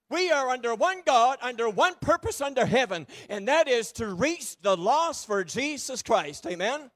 We 0.10 0.32
are 0.32 0.50
under 0.50 0.74
one 0.74 1.04
God, 1.06 1.38
under 1.44 1.70
one 1.70 1.94
purpose 2.02 2.42
under 2.42 2.66
heaven, 2.66 3.06
and 3.30 3.48
that 3.48 3.68
is 3.68 3.92
to 3.94 4.08
reach 4.08 4.60
the 4.62 4.76
lost 4.76 5.28
for 5.28 5.44
Jesus 5.44 6.02
Christ. 6.02 6.48
Amen. 6.48 6.90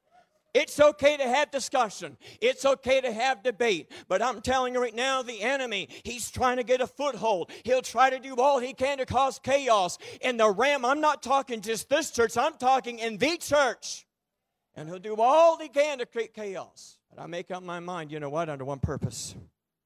It's 0.54 0.80
okay 0.80 1.18
to 1.18 1.24
have 1.24 1.50
discussion. 1.52 2.18
It's 2.40 2.64
okay 2.64 3.02
to 3.02 3.12
have 3.12 3.42
debate. 3.42 3.92
But 4.08 4.22
I'm 4.22 4.42
telling 4.42 4.74
you 4.74 4.82
right 4.82 4.96
now, 4.96 5.24
the 5.24 5.42
enemy, 5.42 5.90
he's 6.04 6.30
trying 6.30 6.58
to 6.58 6.64
get 6.64 6.82
a 6.82 6.88
foothold. 6.88 7.52
He'll 7.64 7.82
try 7.82 8.10
to 8.10 8.20
do 8.20 8.36
all 8.36 8.60
he 8.60 8.74
can 8.74 9.00
to 9.00 9.06
cause 9.06 9.40
chaos. 9.40 9.98
In 10.22 10.38
the 10.38 10.50
ram, 10.50 10.86
I'm 10.86 11.02
not 11.02 11.24
talking 11.24 11.62
just 11.62 11.90
this 11.90 12.12
church, 12.12 12.38
I'm 12.38 12.58
talking 12.58 13.00
in 13.00 13.18
the 13.18 13.38
church. 13.38 14.06
And 14.76 14.88
he'll 14.88 15.00
do 15.00 15.16
all 15.16 15.58
he 15.58 15.70
can 15.70 16.00
to 16.00 16.06
create 16.06 16.34
chaos. 16.34 16.98
But 17.10 17.22
I 17.22 17.28
make 17.28 17.52
up 17.52 17.64
my 17.64 17.80
mind, 17.80 18.12
you 18.12 18.20
know 18.20 18.30
what, 18.30 18.50
under 18.50 18.66
one 18.66 18.80
purpose. 18.80 19.36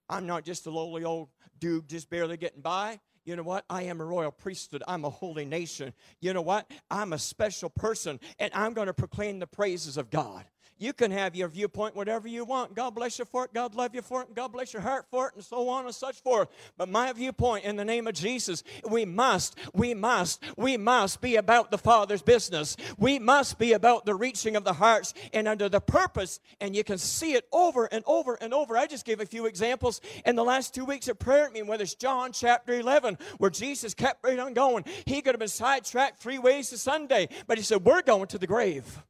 I'm 0.09 0.25
not 0.25 0.45
just 0.45 0.65
a 0.65 0.69
lowly 0.69 1.03
old 1.03 1.29
dude 1.59 1.89
just 1.89 2.09
barely 2.09 2.37
getting 2.37 2.61
by. 2.61 2.99
You 3.25 3.35
know 3.35 3.43
what? 3.43 3.65
I 3.69 3.83
am 3.83 3.99
a 3.99 4.05
royal 4.05 4.31
priesthood. 4.31 4.83
I'm 4.87 5.03
a 5.03 5.09
holy 5.09 5.43
nation. 5.43 5.93
You 6.21 6.33
know 6.33 6.41
what? 6.41 6.71
I'm 6.89 7.11
a 7.11 7.19
special 7.19 7.69
person, 7.69 8.21
and 8.39 8.51
I'm 8.53 8.73
going 8.73 8.87
to 8.87 8.93
proclaim 8.93 9.39
the 9.39 9.47
praises 9.47 9.97
of 9.97 10.09
God. 10.09 10.45
You 10.79 10.93
can 10.93 11.11
have 11.11 11.35
your 11.35 11.47
viewpoint, 11.47 11.95
whatever 11.95 12.27
you 12.27 12.45
want. 12.45 12.75
God 12.75 12.91
bless 12.91 13.17
you 13.17 13.25
for 13.25 13.45
it. 13.45 13.53
God 13.53 13.75
love 13.75 13.95
you 13.95 14.01
for 14.01 14.21
it. 14.21 14.35
God 14.35 14.49
bless 14.49 14.73
your 14.73 14.81
heart 14.81 15.05
for 15.09 15.27
it, 15.27 15.35
and 15.35 15.43
so 15.43 15.69
on 15.69 15.85
and 15.85 15.95
such 15.95 16.21
forth. 16.21 16.49
But 16.77 16.89
my 16.89 17.11
viewpoint, 17.13 17.65
in 17.65 17.75
the 17.75 17.85
name 17.85 18.07
of 18.07 18.13
Jesus, 18.13 18.63
we 18.89 19.05
must, 19.05 19.57
we 19.73 19.93
must, 19.93 20.43
we 20.55 20.77
must 20.77 21.21
be 21.21 21.35
about 21.35 21.71
the 21.71 21.77
Father's 21.77 22.21
business. 22.21 22.77
We 22.97 23.17
must 23.17 23.57
be 23.57 23.73
about 23.73 24.05
the 24.05 24.15
reaching 24.15 24.55
of 24.55 24.63
the 24.63 24.73
hearts 24.73 25.13
and 25.33 25.47
under 25.47 25.69
the 25.69 25.81
purpose. 25.81 26.39
And 26.61 26.75
you 26.75 26.83
can 26.83 26.97
see 26.97 27.33
it 27.33 27.47
over 27.51 27.85
and 27.85 28.03
over 28.05 28.35
and 28.35 28.53
over. 28.53 28.77
I 28.77 28.87
just 28.87 29.05
gave 29.05 29.19
a 29.19 29.25
few 29.25 29.45
examples 29.45 30.01
in 30.25 30.35
the 30.35 30.43
last 30.43 30.75
two 30.75 30.85
weeks 30.85 31.07
of 31.07 31.17
prayer 31.17 31.49
meeting, 31.49 31.67
whether 31.67 31.83
it's 31.83 31.95
John 31.95 32.31
chapter 32.31 32.73
11, 32.73 33.17
where 33.37 33.49
Jesus 33.49 33.93
kept 33.93 34.23
right 34.23 34.39
on 34.39 34.53
going. 34.53 34.85
He 35.05 35.21
could 35.21 35.33
have 35.33 35.39
been 35.39 35.47
sidetracked 35.47 36.19
three 36.19 36.39
ways 36.39 36.69
to 36.69 36.77
Sunday, 36.77 37.29
but 37.47 37.57
he 37.57 37.63
said, 37.63 37.83
We're 37.83 38.01
going 38.01 38.27
to 38.27 38.37
the 38.37 38.47
grave. 38.47 39.03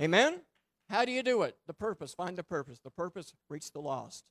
Amen? 0.00 0.40
How 0.90 1.04
do 1.04 1.12
you 1.12 1.22
do 1.22 1.42
it? 1.42 1.56
The 1.68 1.74
purpose. 1.74 2.12
Find 2.14 2.36
the 2.36 2.42
purpose. 2.42 2.80
The 2.80 2.90
purpose, 2.90 3.32
reach 3.48 3.72
the 3.72 3.80
lost, 3.80 4.24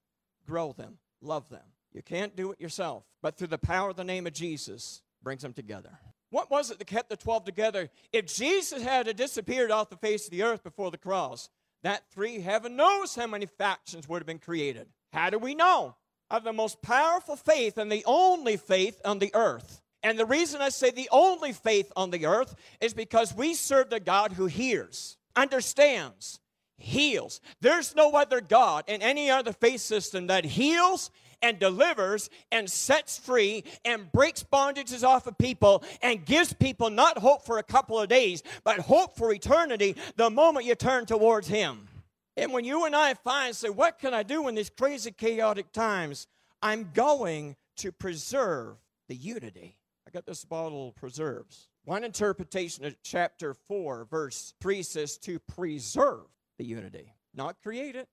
grow 0.45 0.73
them, 0.73 0.97
love 1.21 1.47
them. 1.49 1.63
You 1.93 2.01
can't 2.01 2.35
do 2.35 2.51
it 2.51 2.59
yourself, 2.59 3.03
but 3.21 3.37
through 3.37 3.47
the 3.47 3.57
power 3.57 3.89
of 3.89 3.95
the 3.95 4.03
name 4.03 4.27
of 4.27 4.33
Jesus, 4.33 5.01
brings 5.23 5.41
them 5.41 5.53
together. 5.53 5.97
What 6.31 6.51
was 6.51 6.69
it 6.69 6.77
that 6.77 6.85
kept 6.85 7.09
the 7.09 7.17
12 7.17 7.45
together? 7.45 7.89
If 8.13 8.27
Jesus 8.27 8.83
had 8.83 9.15
disappeared 9.15 9.71
off 9.71 9.89
the 9.89 9.97
face 9.97 10.25
of 10.25 10.31
the 10.31 10.43
earth 10.43 10.61
before 10.63 10.91
the 10.91 10.97
cross, 10.97 11.49
that 11.81 12.03
three, 12.11 12.41
heaven 12.41 12.75
knows 12.75 13.15
how 13.15 13.25
many 13.25 13.45
factions 13.45 14.07
would 14.07 14.19
have 14.19 14.27
been 14.27 14.37
created. 14.37 14.87
How 15.13 15.29
do 15.29 15.39
we 15.39 15.55
know? 15.55 15.95
Of 16.29 16.43
the 16.43 16.53
most 16.53 16.81
powerful 16.81 17.35
faith 17.35 17.77
and 17.77 17.91
the 17.91 18.03
only 18.05 18.57
faith 18.57 19.01
on 19.03 19.17
the 19.17 19.31
earth. 19.33 19.81
And 20.03 20.19
the 20.19 20.25
reason 20.25 20.61
I 20.61 20.69
say 20.69 20.91
the 20.91 21.09
only 21.11 21.53
faith 21.53 21.91
on 21.95 22.11
the 22.11 22.25
earth 22.27 22.55
is 22.79 22.93
because 22.93 23.33
we 23.33 23.55
serve 23.55 23.89
the 23.89 23.99
God 23.99 24.33
who 24.33 24.45
hears, 24.45 25.17
understands, 25.35 26.39
heals. 26.79 27.41
There's 27.61 27.95
no 27.95 28.11
other 28.11 28.41
God 28.41 28.85
in 28.87 29.01
any 29.01 29.29
other 29.29 29.53
faith 29.53 29.81
system 29.81 30.27
that 30.27 30.45
heals 30.45 31.11
and 31.41 31.59
delivers 31.59 32.29
and 32.51 32.69
sets 32.69 33.17
free 33.17 33.63
and 33.85 34.11
breaks 34.11 34.43
bondages 34.43 35.03
off 35.03 35.27
of 35.27 35.37
people 35.37 35.83
and 36.01 36.25
gives 36.25 36.53
people 36.53 36.89
not 36.89 37.17
hope 37.17 37.45
for 37.45 37.57
a 37.57 37.63
couple 37.63 37.99
of 37.99 38.09
days, 38.09 38.43
but 38.63 38.79
hope 38.79 39.15
for 39.15 39.33
eternity 39.33 39.95
the 40.15 40.29
moment 40.29 40.65
you 40.65 40.75
turn 40.75 41.05
towards 41.05 41.47
Him. 41.47 41.87
And 42.35 42.53
when 42.53 42.63
you 42.63 42.85
and 42.85 42.95
I 42.95 43.13
find, 43.15 43.55
say, 43.55 43.69
what 43.69 43.99
can 43.99 44.13
I 44.13 44.23
do 44.23 44.47
in 44.47 44.55
these 44.55 44.69
crazy, 44.69 45.11
chaotic 45.11 45.71
times? 45.71 46.27
I'm 46.61 46.91
going 46.93 47.55
to 47.77 47.91
preserve 47.91 48.77
the 49.07 49.15
unity. 49.15 49.77
I 50.07 50.11
got 50.11 50.25
this 50.25 50.45
bottle 50.45 50.89
of 50.89 50.95
preserves. 50.95 51.67
One 51.85 52.03
interpretation 52.03 52.85
of 52.85 52.95
chapter 53.03 53.53
4, 53.53 54.07
verse 54.09 54.53
3 54.61 54.83
says 54.83 55.17
to 55.19 55.39
preserve 55.39 56.25
the 56.59 56.65
unity, 56.65 57.15
not 57.33 57.59
create 57.63 57.95
it, 57.95 58.07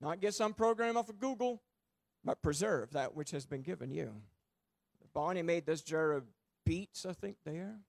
not 0.00 0.20
get 0.20 0.32
some 0.32 0.54
program 0.54 0.96
off 0.96 1.10
of 1.10 1.18
Google, 1.18 1.60
but 2.24 2.40
preserve 2.40 2.92
that 2.92 3.14
which 3.14 3.32
has 3.32 3.44
been 3.44 3.60
given 3.60 3.90
you. 3.90 4.14
Bonnie 5.12 5.42
made 5.42 5.66
this 5.66 5.82
jar 5.82 6.12
of 6.12 6.24
beets, 6.64 7.04
I 7.04 7.12
think, 7.12 7.36
there. 7.44 7.80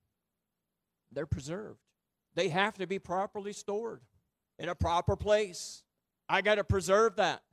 They're 1.12 1.28
preserved. 1.28 1.80
They 2.34 2.50
have 2.50 2.74
to 2.80 2.88
be 2.88 3.00
properly 3.00 3.54
stored 3.54 4.02
in 4.58 4.70
a 4.70 4.76
proper 4.76 5.16
place. 5.16 5.84
I 6.28 6.42
got 6.42 6.56
to 6.56 6.64
preserve 6.64 7.18
that 7.18 7.44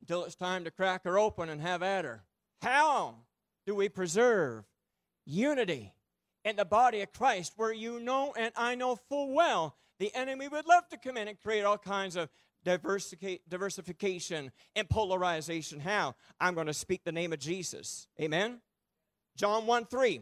until 0.00 0.24
it's 0.24 0.36
time 0.36 0.64
to 0.64 0.70
crack 0.70 1.04
her 1.04 1.18
open 1.18 1.48
and 1.48 1.60
have 1.60 1.82
at 1.82 2.04
her. 2.04 2.22
How 2.62 3.16
do 3.66 3.74
we 3.74 3.88
preserve 3.88 4.64
unity 5.24 5.94
in 6.44 6.56
the 6.56 6.64
body 6.64 7.00
of 7.00 7.12
Christ 7.12 7.54
where 7.56 7.72
you 7.72 7.98
know 7.98 8.34
and 8.38 8.52
I 8.56 8.76
know 8.76 8.96
full 8.96 9.34
well 9.34 9.76
the 9.98 10.14
enemy 10.14 10.48
would 10.48 10.66
love 10.66 10.88
to 10.88 10.96
come 10.96 11.16
in 11.16 11.28
and 11.28 11.40
create 11.40 11.62
all 11.62 11.78
kinds 11.78 12.16
of 12.16 12.28
diversification 12.64 14.50
and 14.76 14.88
polarization. 14.88 15.80
How? 15.80 16.14
I'm 16.40 16.54
going 16.54 16.66
to 16.66 16.74
speak 16.74 17.04
the 17.04 17.12
name 17.12 17.32
of 17.32 17.38
Jesus. 17.38 18.06
Amen. 18.20 18.60
John 19.36 19.66
1 19.66 19.86
3. 19.86 20.20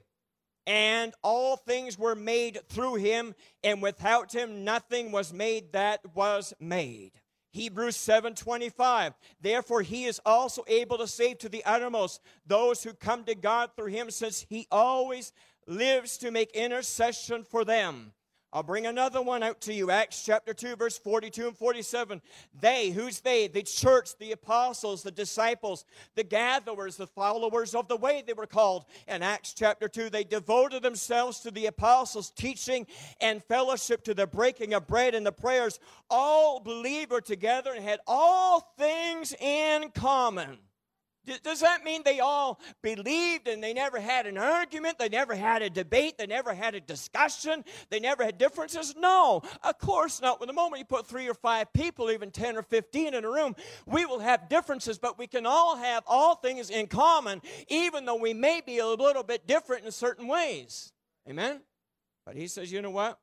And 0.68 1.14
all 1.22 1.56
things 1.56 1.98
were 1.98 2.16
made 2.16 2.58
through 2.68 2.96
him, 2.96 3.34
and 3.62 3.80
without 3.80 4.32
him 4.32 4.64
nothing 4.64 5.12
was 5.12 5.32
made 5.32 5.72
that 5.72 6.00
was 6.14 6.52
made. 6.58 7.12
Hebrews 7.52 7.96
7:25 7.96 9.14
Therefore 9.40 9.82
he 9.82 10.04
is 10.04 10.20
also 10.26 10.62
able 10.66 10.98
to 10.98 11.06
save 11.06 11.38
to 11.38 11.48
the 11.48 11.64
uttermost 11.64 12.20
those 12.44 12.82
who 12.82 12.92
come 12.92 13.24
to 13.24 13.34
God 13.34 13.70
through 13.74 13.86
him 13.86 14.10
since 14.10 14.44
he 14.48 14.66
always 14.70 15.32
lives 15.66 16.18
to 16.18 16.30
make 16.30 16.50
intercession 16.50 17.44
for 17.44 17.64
them. 17.64 18.12
I'll 18.52 18.62
bring 18.62 18.86
another 18.86 19.20
one 19.20 19.42
out 19.42 19.60
to 19.62 19.74
you. 19.74 19.90
Acts 19.90 20.24
chapter 20.24 20.54
2, 20.54 20.76
verse 20.76 20.96
42 20.98 21.48
and 21.48 21.56
47. 21.56 22.22
They, 22.58 22.90
who's 22.90 23.20
they? 23.20 23.48
The 23.48 23.62
church, 23.62 24.16
the 24.18 24.32
apostles, 24.32 25.02
the 25.02 25.10
disciples, 25.10 25.84
the 26.14 26.22
gatherers, 26.22 26.96
the 26.96 27.08
followers 27.08 27.74
of 27.74 27.88
the 27.88 27.96
way 27.96 28.22
they 28.26 28.32
were 28.32 28.46
called. 28.46 28.86
In 29.08 29.22
Acts 29.22 29.52
chapter 29.52 29.88
2, 29.88 30.10
they 30.10 30.24
devoted 30.24 30.82
themselves 30.82 31.40
to 31.40 31.50
the 31.50 31.66
apostles' 31.66 32.30
teaching 32.30 32.86
and 33.20 33.42
fellowship, 33.44 34.04
to 34.04 34.14
the 34.14 34.26
breaking 34.26 34.74
of 34.74 34.86
bread 34.86 35.14
and 35.14 35.26
the 35.26 35.32
prayers. 35.32 35.80
All 36.08 36.60
believers 36.60 37.24
together 37.24 37.72
and 37.74 37.84
had 37.84 38.00
all 38.06 38.72
things 38.78 39.34
in 39.34 39.90
common. 39.90 40.58
Does 41.42 41.60
that 41.60 41.84
mean 41.84 42.02
they 42.04 42.20
all 42.20 42.60
believed 42.82 43.48
and 43.48 43.62
they 43.62 43.72
never 43.72 44.00
had 44.00 44.26
an 44.26 44.38
argument? 44.38 44.98
They 44.98 45.08
never 45.08 45.34
had 45.34 45.62
a 45.62 45.70
debate? 45.70 46.18
They 46.18 46.26
never 46.26 46.54
had 46.54 46.74
a 46.74 46.80
discussion? 46.80 47.64
They 47.90 48.00
never 48.00 48.24
had 48.24 48.38
differences? 48.38 48.94
No, 48.96 49.42
of 49.62 49.78
course 49.78 50.20
not. 50.20 50.40
When 50.40 50.46
the 50.46 50.52
moment 50.52 50.78
you 50.78 50.84
put 50.84 51.06
three 51.06 51.28
or 51.28 51.34
five 51.34 51.72
people, 51.72 52.10
even 52.10 52.30
10 52.30 52.56
or 52.56 52.62
15 52.62 53.14
in 53.14 53.24
a 53.24 53.30
room, 53.30 53.56
we 53.86 54.06
will 54.06 54.20
have 54.20 54.48
differences, 54.48 54.98
but 54.98 55.18
we 55.18 55.26
can 55.26 55.46
all 55.46 55.76
have 55.76 56.04
all 56.06 56.36
things 56.36 56.70
in 56.70 56.86
common, 56.86 57.42
even 57.68 58.04
though 58.04 58.16
we 58.16 58.34
may 58.34 58.60
be 58.64 58.78
a 58.78 58.86
little 58.86 59.22
bit 59.22 59.46
different 59.46 59.84
in 59.84 59.92
certain 59.92 60.28
ways. 60.28 60.92
Amen? 61.28 61.60
But 62.24 62.36
he 62.36 62.46
says, 62.48 62.70
you 62.70 62.82
know 62.82 62.90
what? 62.90 63.18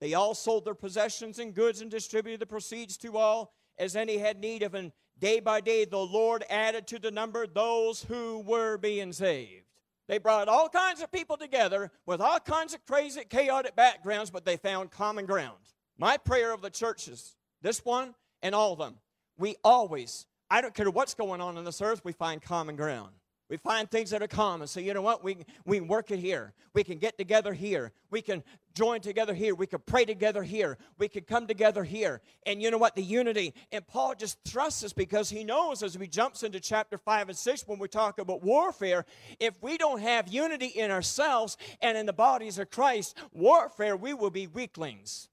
They 0.00 0.14
all 0.14 0.34
sold 0.34 0.64
their 0.64 0.74
possessions 0.74 1.38
and 1.38 1.54
goods 1.54 1.80
and 1.80 1.90
distributed 1.90 2.40
the 2.40 2.46
proceeds 2.46 2.96
to 2.98 3.16
all 3.18 3.52
as 3.78 3.96
any 3.96 4.18
had 4.18 4.40
need 4.40 4.62
of, 4.62 4.74
and 4.74 4.92
Day 5.20 5.38
by 5.38 5.60
day, 5.60 5.84
the 5.84 5.98
Lord 5.98 6.44
added 6.48 6.86
to 6.88 6.98
the 6.98 7.10
number 7.10 7.46
those 7.46 8.02
who 8.02 8.38
were 8.40 8.78
being 8.78 9.12
saved. 9.12 9.66
They 10.08 10.16
brought 10.16 10.48
all 10.48 10.68
kinds 10.68 11.02
of 11.02 11.12
people 11.12 11.36
together 11.36 11.92
with 12.06 12.22
all 12.22 12.40
kinds 12.40 12.72
of 12.74 12.84
crazy, 12.86 13.22
chaotic 13.28 13.76
backgrounds, 13.76 14.30
but 14.30 14.46
they 14.46 14.56
found 14.56 14.90
common 14.90 15.26
ground. 15.26 15.58
My 15.98 16.16
prayer 16.16 16.52
of 16.52 16.62
the 16.62 16.70
churches, 16.70 17.36
this 17.60 17.84
one 17.84 18.14
and 18.42 18.54
all 18.54 18.72
of 18.72 18.78
them, 18.78 18.96
we 19.38 19.56
always, 19.62 20.26
I 20.50 20.62
don't 20.62 20.74
care 20.74 20.90
what's 20.90 21.14
going 21.14 21.42
on 21.42 21.58
in 21.58 21.64
this 21.64 21.82
earth, 21.82 22.00
we 22.02 22.12
find 22.12 22.40
common 22.40 22.74
ground. 22.74 23.12
We 23.50 23.56
find 23.56 23.90
things 23.90 24.10
that 24.10 24.22
are 24.22 24.28
common. 24.28 24.68
So, 24.68 24.78
you 24.78 24.94
know 24.94 25.02
what? 25.02 25.24
We, 25.24 25.38
we 25.66 25.80
work 25.80 26.12
it 26.12 26.20
here. 26.20 26.52
We 26.72 26.84
can 26.84 26.98
get 26.98 27.18
together 27.18 27.52
here. 27.52 27.90
We 28.08 28.22
can 28.22 28.44
join 28.74 29.00
together 29.00 29.34
here. 29.34 29.56
We 29.56 29.66
can 29.66 29.80
pray 29.84 30.04
together 30.04 30.44
here. 30.44 30.78
We 30.98 31.08
can 31.08 31.24
come 31.24 31.48
together 31.48 31.82
here. 31.82 32.20
And 32.46 32.62
you 32.62 32.70
know 32.70 32.78
what? 32.78 32.94
The 32.94 33.02
unity. 33.02 33.52
And 33.72 33.84
Paul 33.84 34.14
just 34.14 34.38
thrusts 34.44 34.84
us 34.84 34.92
because 34.92 35.30
he 35.30 35.42
knows 35.42 35.82
as 35.82 35.98
we 35.98 36.06
jumps 36.06 36.44
into 36.44 36.60
chapter 36.60 36.96
5 36.96 37.30
and 37.30 37.36
6 37.36 37.64
when 37.66 37.80
we 37.80 37.88
talk 37.88 38.20
about 38.20 38.44
warfare, 38.44 39.04
if 39.40 39.60
we 39.60 39.76
don't 39.76 40.00
have 40.00 40.28
unity 40.28 40.66
in 40.66 40.92
ourselves 40.92 41.56
and 41.82 41.98
in 41.98 42.06
the 42.06 42.12
bodies 42.12 42.56
of 42.60 42.70
Christ, 42.70 43.18
warfare, 43.32 43.96
we 43.96 44.14
will 44.14 44.30
be 44.30 44.46
weaklings. 44.46 45.28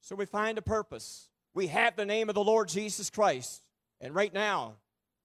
So 0.00 0.16
we 0.16 0.24
find 0.24 0.56
a 0.56 0.62
purpose. 0.62 1.28
We 1.52 1.66
have 1.66 1.94
the 1.94 2.06
name 2.06 2.30
of 2.30 2.34
the 2.34 2.42
Lord 2.42 2.68
Jesus 2.68 3.10
Christ. 3.10 3.62
And 4.00 4.14
right 4.14 4.32
now, 4.32 4.76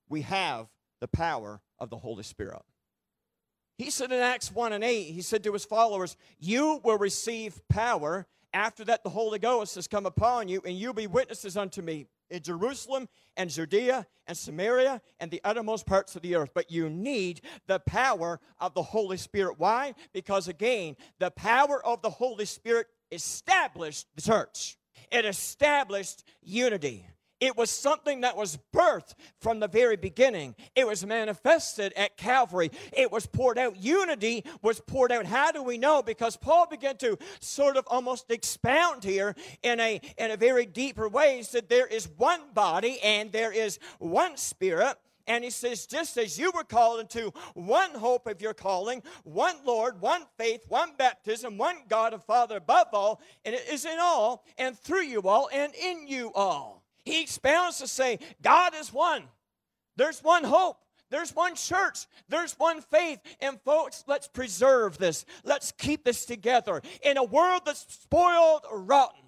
we 0.09 0.23
have 0.23 0.67
the 0.99 1.07
power 1.07 1.61
of 1.79 1.89
the 1.89 1.97
Holy 1.97 2.23
Spirit. 2.23 2.61
He 3.77 3.89
said 3.89 4.11
in 4.11 4.19
Acts 4.19 4.51
1 4.51 4.73
and 4.73 4.83
8, 4.83 5.11
he 5.11 5.21
said 5.21 5.43
to 5.43 5.53
his 5.53 5.65
followers, 5.65 6.15
You 6.39 6.79
will 6.83 6.97
receive 6.97 7.61
power. 7.67 8.25
After 8.53 8.85
that, 8.85 9.03
the 9.03 9.09
Holy 9.09 9.37
Ghost 9.37 9.75
has 9.75 9.87
come 9.87 10.05
upon 10.05 10.47
you, 10.47 10.61
and 10.65 10.77
you'll 10.77 10.93
be 10.93 11.07
witnesses 11.07 11.57
unto 11.57 11.81
me 11.81 12.07
in 12.29 12.41
Jerusalem 12.41 13.09
and 13.35 13.49
Judea 13.49 14.07
and 14.27 14.37
Samaria 14.37 15.01
and 15.19 15.29
the 15.29 15.41
uttermost 15.43 15.85
parts 15.85 16.15
of 16.15 16.21
the 16.21 16.35
earth. 16.35 16.51
But 16.53 16.71
you 16.71 16.89
need 16.89 17.41
the 17.67 17.79
power 17.79 18.39
of 18.59 18.73
the 18.73 18.81
Holy 18.81 19.17
Spirit. 19.17 19.59
Why? 19.59 19.93
Because 20.13 20.47
again, 20.47 20.95
the 21.19 21.31
power 21.31 21.85
of 21.85 22.01
the 22.01 22.09
Holy 22.09 22.45
Spirit 22.45 22.87
established 23.11 24.07
the 24.15 24.21
church, 24.21 24.77
it 25.11 25.25
established 25.25 26.23
unity. 26.41 27.05
It 27.39 27.57
was 27.57 27.69
something 27.69 28.21
that 28.21 28.37
was 28.37 28.57
birthed 28.73 29.13
from 29.41 29.59
the 29.59 29.67
very 29.67 29.97
beginning. 29.97 30.55
It 30.75 30.87
was 30.87 31.05
manifested 31.05 31.91
at 31.97 32.15
Calvary. 32.15 32.71
It 32.93 33.11
was 33.11 33.25
poured 33.25 33.57
out. 33.57 33.75
Unity 33.75 34.45
was 34.61 34.79
poured 34.79 35.11
out. 35.11 35.25
How 35.25 35.51
do 35.51 35.61
we 35.61 35.77
know? 35.77 36.01
Because 36.01 36.37
Paul 36.37 36.67
began 36.67 36.97
to 36.97 37.17
sort 37.41 37.75
of 37.75 37.85
almost 37.87 38.31
expound 38.31 39.03
here 39.03 39.35
in 39.63 39.79
a, 39.79 39.99
in 40.17 40.31
a 40.31 40.37
very 40.37 40.65
deeper 40.65 41.09
way. 41.09 41.37
He 41.37 41.43
said, 41.43 41.67
There 41.67 41.87
is 41.87 42.07
one 42.17 42.41
body 42.53 42.99
and 43.01 43.31
there 43.31 43.51
is 43.51 43.79
one 43.99 44.37
spirit. 44.37 44.97
And 45.27 45.43
he 45.43 45.49
says, 45.49 45.87
just 45.87 46.17
as 46.17 46.37
you 46.37 46.51
were 46.53 46.63
called 46.63 46.99
into 46.99 47.33
one 47.55 47.95
hope 47.95 48.27
of 48.27 48.41
your 48.41 48.53
calling, 48.53 49.01
one 49.23 49.55
Lord, 49.65 49.99
one 49.99 50.23
faith, 50.37 50.61
one 50.67 50.91
baptism, 50.97 51.57
one 51.57 51.77
God 51.87 52.13
and 52.13 52.23
Father 52.23 52.57
above 52.57 52.87
all, 52.93 53.21
and 53.43 53.55
it 53.55 53.67
is 53.71 53.85
in 53.85 53.97
all, 53.99 54.45
and 54.57 54.77
through 54.77 55.01
you 55.01 55.23
all, 55.23 55.49
and 55.51 55.73
in 55.73 56.07
you 56.07 56.31
all. 56.35 56.84
He 57.05 57.21
expounds 57.21 57.77
to 57.77 57.87
say, 57.87 58.19
God 58.41 58.73
is 58.75 58.91
one. 58.91 59.23
There's 59.95 60.23
one 60.23 60.43
hope. 60.43 60.77
There's 61.11 61.35
one 61.35 61.55
church. 61.55 62.07
There's 62.27 62.53
one 62.57 62.81
faith. 62.81 63.19
And 63.39 63.61
folks, 63.61 64.03
let's 64.07 64.27
preserve 64.27 64.97
this. 64.97 65.23
Let's 65.43 65.71
keep 65.71 66.03
this 66.03 66.25
together. 66.25 66.81
In 67.03 67.17
a 67.17 67.23
world 67.23 67.61
that's 67.65 67.85
spoiled, 67.93 68.63
rotten, 68.71 69.24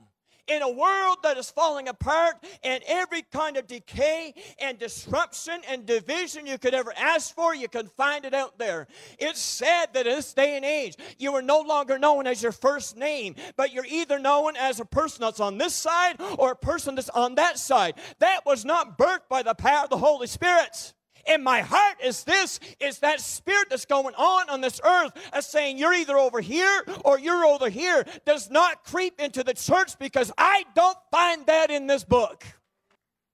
in 0.47 0.61
a 0.61 0.69
world 0.69 1.17
that 1.23 1.37
is 1.37 1.49
falling 1.51 1.87
apart 1.87 2.35
and 2.63 2.83
every 2.87 3.21
kind 3.21 3.57
of 3.57 3.67
decay 3.67 4.33
and 4.59 4.77
disruption 4.77 5.61
and 5.69 5.85
division 5.85 6.45
you 6.45 6.57
could 6.57 6.73
ever 6.73 6.93
ask 6.97 7.33
for, 7.33 7.55
you 7.55 7.67
can 7.67 7.87
find 7.87 8.25
it 8.25 8.33
out 8.33 8.57
there. 8.57 8.87
It's 9.19 9.39
sad 9.39 9.93
that 9.93 10.07
in 10.07 10.15
this 10.15 10.33
day 10.33 10.55
and 10.55 10.65
age, 10.65 10.95
you 11.17 11.33
are 11.35 11.41
no 11.41 11.61
longer 11.61 11.99
known 11.99 12.27
as 12.27 12.41
your 12.41 12.51
first 12.51 12.97
name, 12.97 13.35
but 13.55 13.73
you're 13.73 13.85
either 13.85 14.19
known 14.19 14.55
as 14.55 14.79
a 14.79 14.85
person 14.85 15.21
that's 15.21 15.39
on 15.39 15.57
this 15.57 15.73
side 15.73 16.19
or 16.37 16.51
a 16.51 16.55
person 16.55 16.95
that's 16.95 17.09
on 17.09 17.35
that 17.35 17.59
side. 17.59 17.95
That 18.19 18.45
was 18.45 18.65
not 18.65 18.97
birthed 18.97 19.29
by 19.29 19.43
the 19.43 19.53
power 19.53 19.83
of 19.83 19.89
the 19.89 19.97
Holy 19.97 20.27
Spirit. 20.27 20.93
And 21.27 21.43
my 21.43 21.61
heart 21.61 21.97
is 22.03 22.23
this 22.23 22.59
is 22.79 22.99
that 22.99 23.19
spirit 23.19 23.69
that's 23.69 23.85
going 23.85 24.15
on 24.15 24.49
on 24.49 24.61
this 24.61 24.79
earth 24.83 25.11
as 25.33 25.45
saying 25.45 25.77
you're 25.77 25.93
either 25.93 26.17
over 26.17 26.39
here 26.41 26.83
or 27.03 27.19
you're 27.19 27.45
over 27.45 27.69
here 27.69 28.05
does 28.25 28.49
not 28.49 28.83
creep 28.83 29.19
into 29.19 29.43
the 29.43 29.53
church 29.53 29.99
because 29.99 30.31
I 30.37 30.63
don't 30.75 30.97
find 31.11 31.45
that 31.47 31.69
in 31.69 31.87
this 31.87 32.03
book. 32.03 32.45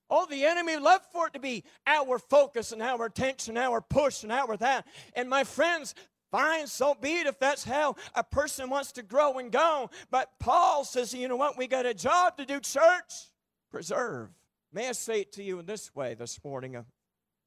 Oh, 0.10 0.28
the 0.30 0.46
enemy 0.46 0.78
loved 0.78 1.06
for 1.12 1.28
it 1.28 1.34
to 1.34 1.40
be 1.40 1.64
our 1.88 2.20
focus 2.20 2.72
and 2.72 2.82
our 2.82 3.06
attention, 3.06 3.58
our 3.58 3.82
push 3.82 4.24
and 4.24 4.32
our 4.32 4.58
that. 4.58 4.86
And 5.16 5.30
my 5.30 5.44
friends, 5.44 5.96
Fine, 6.34 6.66
so 6.66 6.96
be 7.00 7.20
it 7.20 7.28
if 7.28 7.38
that's 7.38 7.64
how 7.64 7.96
a 8.16 8.24
person 8.24 8.68
wants 8.68 8.92
to 8.94 9.04
grow 9.04 9.38
and 9.38 9.52
go. 9.52 9.92
But 10.10 10.32
Paul 10.40 10.84
says, 10.84 11.14
you 11.14 11.28
know 11.28 11.36
what? 11.36 11.60
We 11.60 11.68
got 11.68 11.86
a 11.86 11.94
job 11.94 12.38
to 12.38 12.46
do, 12.48 12.60
church. 12.60 13.30
Preserve. 13.70 14.30
May 14.72 14.90
I 14.90 14.94
say 14.94 15.22
it 15.22 15.32
to 15.34 15.44
you 15.44 15.60
in 15.60 15.68
this 15.68 15.94
way 15.94 16.16
this 16.16 16.44
morning? 16.44 16.84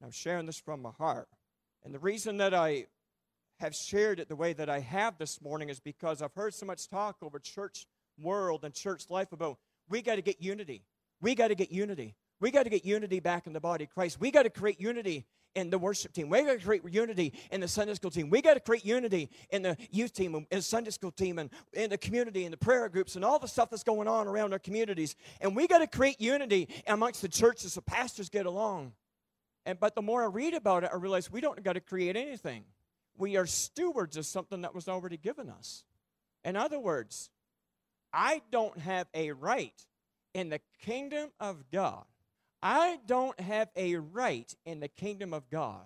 I'm 0.03 0.11
sharing 0.11 0.45
this 0.45 0.59
from 0.59 0.81
my 0.81 0.91
heart. 0.91 1.27
And 1.83 1.93
the 1.93 1.99
reason 1.99 2.37
that 2.37 2.53
I 2.53 2.87
have 3.59 3.73
shared 3.73 4.19
it 4.19 4.29
the 4.29 4.35
way 4.35 4.53
that 4.53 4.69
I 4.69 4.79
have 4.79 5.17
this 5.17 5.41
morning 5.41 5.69
is 5.69 5.79
because 5.79 6.21
I've 6.21 6.33
heard 6.33 6.53
so 6.53 6.65
much 6.65 6.87
talk 6.89 7.17
over 7.21 7.39
church 7.39 7.87
world 8.19 8.63
and 8.63 8.73
church 8.73 9.09
life 9.09 9.31
about 9.31 9.57
we 9.89 10.01
got 10.01 10.15
to 10.15 10.21
get 10.21 10.41
unity. 10.41 10.83
We 11.21 11.33
got 11.33 11.47
to 11.47 11.55
get 11.55 11.71
unity. 11.71 12.15
We 12.39 12.51
got 12.51 12.63
to 12.63 12.69
get 12.69 12.85
unity 12.85 13.19
back 13.19 13.47
in 13.47 13.53
the 13.53 13.59
body 13.59 13.85
of 13.85 13.89
Christ. 13.89 14.19
We 14.19 14.29
got 14.29 14.43
to 14.43 14.51
create 14.51 14.79
unity 14.79 15.25
in 15.55 15.71
the 15.71 15.79
worship 15.79 16.13
team. 16.13 16.29
We 16.29 16.43
got 16.43 16.59
to 16.59 16.63
create 16.63 16.83
unity 16.87 17.33
in 17.51 17.61
the 17.61 17.67
Sunday 17.67 17.95
school 17.95 18.11
team. 18.11 18.29
We 18.29 18.43
got 18.43 18.53
to 18.53 18.59
create 18.59 18.85
unity 18.85 19.31
in 19.49 19.63
the 19.63 19.75
youth 19.89 20.13
team, 20.13 20.45
and 20.51 20.63
Sunday 20.63 20.91
school 20.91 21.11
team, 21.11 21.39
and 21.39 21.49
in 21.73 21.89
the 21.89 21.97
community, 21.97 22.43
and 22.43 22.53
the 22.53 22.57
prayer 22.57 22.87
groups, 22.89 23.15
and 23.15 23.25
all 23.25 23.39
the 23.39 23.47
stuff 23.47 23.71
that's 23.71 23.83
going 23.83 24.07
on 24.07 24.27
around 24.27 24.53
our 24.53 24.59
communities. 24.59 25.15
And 25.41 25.55
we 25.55 25.67
got 25.67 25.79
to 25.79 25.87
create 25.87 26.21
unity 26.21 26.67
amongst 26.85 27.23
the 27.23 27.27
churches 27.27 27.73
so 27.73 27.81
pastors 27.81 28.29
get 28.29 28.45
along. 28.45 28.93
And 29.67 29.79
but 29.79 29.93
the 29.93 30.01
more 30.01 30.23
I 30.23 30.27
read 30.27 30.55
about 30.55 30.83
it, 30.83 30.89
I 30.91 30.95
realize 30.95 31.31
we 31.31 31.41
don't 31.41 31.61
got 31.63 31.73
to 31.73 31.81
create 31.81 32.15
anything. 32.15 32.63
We 33.15 33.37
are 33.37 33.45
stewards 33.45 34.17
of 34.17 34.25
something 34.25 34.61
that 34.61 34.73
was 34.73 34.87
already 34.87 35.17
given 35.17 35.49
us. 35.49 35.83
In 36.43 36.55
other 36.55 36.79
words, 36.79 37.29
I 38.11 38.41
don't 38.51 38.79
have 38.79 39.07
a 39.13 39.31
right 39.33 39.79
in 40.33 40.49
the 40.49 40.61
kingdom 40.81 41.29
of 41.39 41.69
God 41.71 42.05
I 42.61 42.99
don't 43.05 43.39
have 43.39 43.69
a 43.75 43.97
right 43.97 44.53
in 44.65 44.79
the 44.79 44.87
kingdom 44.87 45.33
of 45.33 45.49
God 45.49 45.85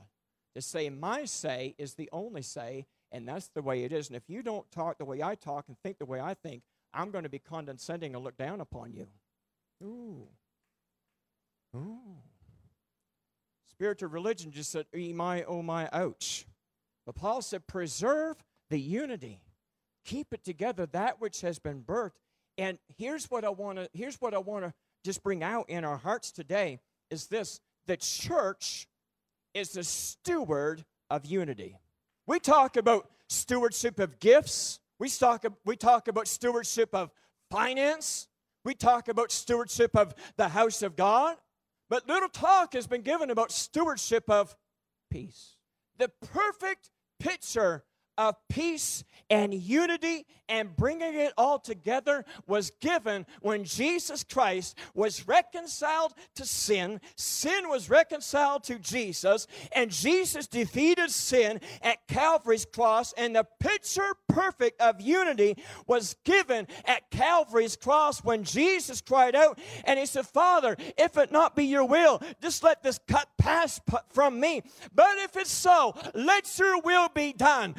to 0.55 0.61
say 0.61 0.89
my 0.89 1.25
say 1.25 1.75
is 1.77 1.95
the 1.95 2.09
only 2.11 2.41
say, 2.41 2.85
and 3.11 3.27
that's 3.27 3.49
the 3.49 3.61
way 3.61 3.83
it 3.83 3.91
is. 3.91 4.07
And 4.07 4.15
if 4.15 4.29
you 4.29 4.41
don't 4.41 4.69
talk 4.71 4.97
the 4.97 5.05
way 5.05 5.21
I 5.21 5.35
talk 5.35 5.65
and 5.67 5.77
think 5.79 5.99
the 5.99 6.05
way 6.05 6.19
I 6.19 6.33
think, 6.33 6.63
I'm 6.93 7.11
going 7.11 7.23
to 7.23 7.29
be 7.29 7.39
condescending 7.39 8.15
and 8.15 8.23
look 8.23 8.37
down 8.37 8.61
upon 8.61 8.93
you. 8.93 9.07
Ooh. 9.83 9.87
Ooh. 9.87 10.27
Spiritual 13.81 14.09
religion 14.09 14.51
just 14.51 14.69
said, 14.69 14.85
e 14.95 15.11
my, 15.11 15.41
oh 15.45 15.63
my, 15.63 15.89
ouch. 15.91 16.45
But 17.03 17.15
Paul 17.15 17.41
said, 17.41 17.65
preserve 17.65 18.35
the 18.69 18.79
unity. 18.79 19.41
Keep 20.05 20.35
it 20.35 20.43
together, 20.43 20.85
that 20.91 21.19
which 21.19 21.41
has 21.41 21.57
been 21.57 21.81
birthed. 21.81 22.11
And 22.59 22.77
here's 22.99 23.25
what 23.31 23.43
I 23.43 23.49
want 23.49 23.79
to, 23.79 23.89
here's 23.91 24.21
what 24.21 24.35
I 24.35 24.37
want 24.37 24.65
to 24.65 24.73
just 25.03 25.23
bring 25.23 25.41
out 25.41 25.67
in 25.67 25.83
our 25.83 25.97
hearts 25.97 26.31
today 26.31 26.77
is 27.09 27.25
this 27.25 27.59
the 27.87 27.97
church 27.97 28.87
is 29.55 29.71
the 29.71 29.83
steward 29.83 30.85
of 31.09 31.25
unity. 31.25 31.79
We 32.27 32.37
talk 32.39 32.77
about 32.77 33.09
stewardship 33.29 33.97
of 33.97 34.19
gifts, 34.19 34.79
we 34.99 35.09
talk, 35.09 35.43
we 35.65 35.75
talk 35.75 36.07
about 36.07 36.27
stewardship 36.27 36.93
of 36.93 37.09
finance, 37.49 38.27
we 38.63 38.75
talk 38.75 39.07
about 39.07 39.31
stewardship 39.31 39.95
of 39.95 40.13
the 40.37 40.49
house 40.49 40.83
of 40.83 40.95
God, 40.95 41.37
but 41.91 42.07
little 42.07 42.29
talk 42.29 42.71
has 42.73 42.87
been 42.87 43.01
given 43.01 43.29
about 43.29 43.51
stewardship 43.51 44.29
of 44.29 44.55
peace. 45.11 45.57
The 45.97 46.09
perfect 46.25 46.89
picture 47.19 47.83
of 48.21 48.35
peace 48.49 49.03
and 49.31 49.51
unity 49.51 50.27
and 50.47 50.75
bringing 50.75 51.15
it 51.15 51.31
all 51.37 51.57
together 51.57 52.25
was 52.45 52.71
given 52.81 53.25
when 53.41 53.63
Jesus 53.63 54.23
Christ 54.23 54.77
was 54.93 55.25
reconciled 55.25 56.13
to 56.35 56.45
sin. 56.45 56.99
Sin 57.15 57.69
was 57.69 57.89
reconciled 57.89 58.65
to 58.65 58.77
Jesus, 58.77 59.47
and 59.71 59.89
Jesus 59.89 60.47
defeated 60.47 61.09
sin 61.09 61.61
at 61.81 62.05
Calvary's 62.07 62.65
cross. 62.65 63.13
And 63.13 63.33
the 63.33 63.47
picture 63.61 64.13
perfect 64.27 64.81
of 64.81 64.99
unity 64.99 65.55
was 65.87 66.15
given 66.25 66.67
at 66.83 67.09
Calvary's 67.11 67.77
cross 67.77 68.21
when 68.23 68.43
Jesus 68.43 68.99
cried 68.99 69.35
out 69.35 69.57
and 69.85 69.97
he 69.97 70.05
said, 70.05 70.25
Father, 70.25 70.75
if 70.97 71.17
it 71.17 71.31
not 71.31 71.55
be 71.55 71.65
your 71.65 71.85
will, 71.85 72.21
just 72.41 72.61
let 72.63 72.83
this 72.83 72.99
cut 73.07 73.27
pass 73.37 73.79
from 74.09 74.39
me. 74.39 74.63
But 74.93 75.17
if 75.19 75.37
it's 75.37 75.51
so, 75.51 75.95
let 76.13 76.59
your 76.59 76.81
will 76.81 77.07
be 77.09 77.31
done. 77.31 77.75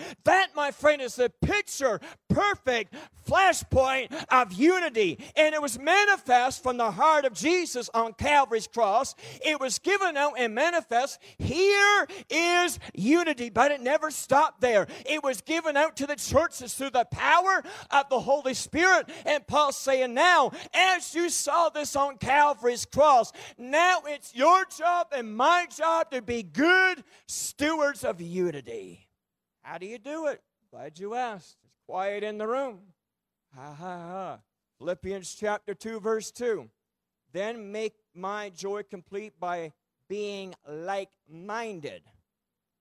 My 0.55 0.71
friend, 0.71 1.03
is 1.03 1.17
the 1.17 1.31
picture 1.43 2.01
perfect 2.29 2.95
flashpoint 3.27 4.13
of 4.31 4.53
unity. 4.53 5.19
And 5.37 5.55
it 5.55 5.63
was 5.63 5.79
manifest 5.79 6.63
from 6.63 6.77
the 6.77 6.91
heart 6.91 7.25
of 7.25 7.35
Jesus 7.35 7.89
on 7.95 8.15
Calvary's 8.15 8.67
cross. 8.67 9.15
It 9.45 9.61
was 9.61 9.79
given 9.79 10.17
out 10.17 10.35
and 10.39 10.55
manifest. 10.55 11.19
Here 11.39 12.07
is 12.31 12.79
unity, 12.95 13.51
but 13.51 13.71
it 13.71 13.81
never 13.81 14.11
stopped 14.11 14.61
there. 14.61 14.87
It 15.07 15.23
was 15.23 15.41
given 15.41 15.77
out 15.77 15.97
to 15.99 16.07
the 16.07 16.17
churches 16.17 16.75
through 16.75 16.91
the 16.91 17.07
power 17.11 17.63
of 17.91 18.09
the 18.09 18.21
Holy 18.21 18.55
Spirit. 18.55 19.09
And 19.25 19.47
Paul's 19.47 19.77
saying, 19.77 20.15
now, 20.15 20.53
as 20.75 21.15
you 21.15 21.31
saw 21.31 21.69
this 21.69 21.97
on 21.97 22.17
Calvary's 22.19 22.85
cross, 22.85 23.33
now 23.59 24.01
it's 24.07 24.35
your 24.35 24.65
job 24.77 25.09
and 25.15 25.37
my 25.37 25.67
job 25.75 26.11
to 26.11 26.23
be 26.23 26.43
good 26.43 27.05
stewards 27.27 28.05
of 28.05 28.21
unity. 28.21 29.09
How 29.63 29.79
do 29.79 29.87
you 29.87 29.99
do 29.99 30.27
it? 30.27 30.43
Glad 30.71 30.99
you 30.99 31.15
asked. 31.15 31.57
It's 31.65 31.79
quiet 31.87 32.25
in 32.25 32.39
the 32.39 32.47
room. 32.47 32.81
Ha 33.57 33.75
ha 33.75 33.99
ha. 33.99 34.39
Philippians 34.79 35.35
chapter 35.35 35.75
2, 35.75 36.01
verse 36.01 36.33
2. 36.33 36.69
Then 37.33 37.71
make 37.71 37.95
my 38.15 38.51
joy 38.51 38.83
complete 38.83 39.39
by 39.39 39.73
being 40.09 40.55
like 40.69 41.11
minded, 41.31 42.03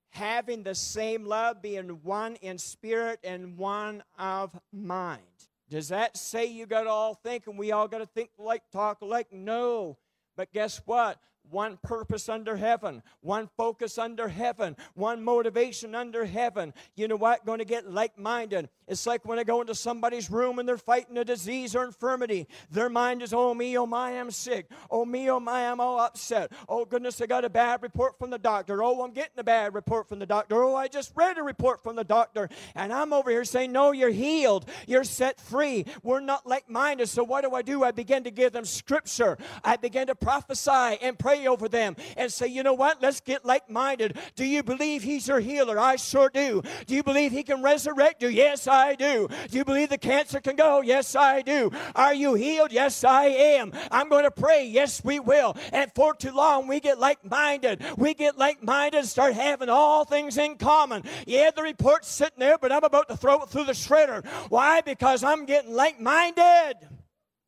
having 0.09 0.63
the 0.63 0.75
same 0.75 1.25
love, 1.25 1.61
being 1.61 1.87
one 2.03 2.35
in 2.37 2.57
spirit 2.57 3.19
and 3.23 3.57
one 3.57 4.03
of 4.17 4.59
mind. 4.73 5.21
Does 5.69 5.89
that 5.89 6.17
say 6.17 6.47
you 6.47 6.65
got 6.65 6.83
to 6.83 6.89
all 6.89 7.13
think 7.13 7.47
and 7.47 7.57
we 7.57 7.71
all 7.71 7.87
got 7.87 7.99
to 7.99 8.05
think 8.05 8.31
like, 8.37 8.63
talk 8.71 8.97
like? 9.01 9.31
No. 9.31 9.97
But 10.35 10.51
guess 10.51 10.81
what? 10.85 11.19
One 11.49 11.77
purpose 11.83 12.29
under 12.29 12.55
heaven, 12.55 13.03
one 13.21 13.49
focus 13.57 13.97
under 13.97 14.27
heaven, 14.27 14.75
one 14.93 15.23
motivation 15.23 15.93
under 15.95 16.25
heaven. 16.25 16.73
You 16.95 17.07
know 17.07 17.15
what? 17.15 17.45
Going 17.45 17.59
to 17.59 17.65
get 17.65 17.91
like 17.91 18.17
minded. 18.17 18.69
It's 18.87 19.05
like 19.05 19.25
when 19.25 19.39
I 19.39 19.43
go 19.43 19.61
into 19.61 19.75
somebody's 19.75 20.29
room 20.29 20.59
and 20.59 20.67
they're 20.67 20.77
fighting 20.77 21.17
a 21.17 21.25
disease 21.25 21.75
or 21.75 21.85
infirmity. 21.85 22.47
Their 22.71 22.89
mind 22.89 23.21
is, 23.21 23.33
oh 23.33 23.53
me, 23.53 23.77
oh 23.77 23.85
my, 23.85 24.19
I'm 24.19 24.31
sick. 24.31 24.69
Oh 24.89 25.05
me, 25.05 25.29
oh 25.29 25.39
my, 25.39 25.69
I'm 25.69 25.79
all 25.79 25.99
upset. 25.99 26.51
Oh 26.67 26.85
goodness, 26.85 27.21
I 27.21 27.25
got 27.25 27.45
a 27.45 27.49
bad 27.49 27.81
report 27.81 28.17
from 28.17 28.29
the 28.29 28.37
doctor. 28.37 28.83
Oh, 28.83 29.03
I'm 29.03 29.11
getting 29.11 29.37
a 29.37 29.43
bad 29.43 29.73
report 29.73 30.09
from 30.09 30.19
the 30.19 30.25
doctor. 30.25 30.63
Oh, 30.63 30.75
I 30.75 30.87
just 30.87 31.13
read 31.15 31.37
a 31.37 31.43
report 31.43 31.81
from 31.81 31.95
the 31.95 32.03
doctor. 32.03 32.49
And 32.75 32.91
I'm 32.91 33.13
over 33.13 33.29
here 33.29 33.45
saying, 33.45 33.71
no, 33.71 33.91
you're 33.91 34.09
healed. 34.09 34.67
You're 34.87 35.03
set 35.03 35.39
free. 35.39 35.85
We're 36.03 36.19
not 36.19 36.45
like 36.45 36.69
minded. 36.69 37.07
So 37.07 37.23
what 37.23 37.43
do 37.43 37.55
I 37.55 37.61
do? 37.61 37.83
I 37.83 37.91
begin 37.91 38.23
to 38.25 38.31
give 38.31 38.51
them 38.51 38.65
scripture. 38.65 39.37
I 39.63 39.77
begin 39.77 40.07
to 40.07 40.15
prophesy 40.15 40.97
and 41.01 41.17
pray 41.17 41.30
over 41.47 41.67
them 41.67 41.95
and 42.17 42.31
say, 42.31 42.47
you 42.47 42.63
know 42.63 42.73
what? 42.73 43.01
Let's 43.01 43.19
get 43.19 43.45
like 43.45 43.69
minded. 43.69 44.17
Do 44.35 44.45
you 44.45 44.63
believe 44.63 45.03
He's 45.03 45.27
your 45.27 45.39
healer? 45.39 45.79
I 45.79 45.95
sure 45.95 46.29
do. 46.29 46.61
Do 46.87 46.95
you 46.95 47.03
believe 47.03 47.31
He 47.31 47.43
can 47.43 47.61
resurrect 47.61 48.21
you? 48.21 48.29
Yes, 48.29 48.67
I 48.67 48.95
do. 48.95 49.27
Do 49.49 49.57
you 49.57 49.65
believe 49.65 49.89
the 49.89 49.97
cancer 49.97 50.39
can 50.39 50.55
go? 50.55 50.81
Yes, 50.81 51.15
I 51.15 51.41
do. 51.41 51.71
Are 51.95 52.13
you 52.13 52.33
healed? 52.35 52.71
Yes, 52.71 53.03
I 53.03 53.25
am. 53.25 53.71
I'm 53.91 54.09
going 54.09 54.23
to 54.23 54.31
pray. 54.31 54.65
Yes, 54.65 55.03
we 55.03 55.19
will. 55.19 55.55
And 55.73 55.91
for 55.93 56.13
too 56.13 56.31
long, 56.31 56.67
we 56.67 56.79
get 56.79 56.99
like 56.99 57.23
minded. 57.23 57.83
We 57.97 58.13
get 58.13 58.37
like 58.37 58.63
minded 58.63 59.05
start 59.05 59.33
having 59.33 59.69
all 59.69 60.05
things 60.05 60.37
in 60.37 60.57
common. 60.57 61.03
Yeah, 61.27 61.51
the 61.51 61.61
report's 61.61 62.07
sitting 62.07 62.39
there, 62.39 62.57
but 62.57 62.71
I'm 62.71 62.83
about 62.83 63.09
to 63.09 63.17
throw 63.17 63.43
it 63.43 63.49
through 63.49 63.65
the 63.65 63.73
shredder. 63.73 64.25
Why? 64.49 64.81
Because 64.81 65.23
I'm 65.23 65.45
getting 65.45 65.73
like 65.73 65.99
minded. 65.99 66.75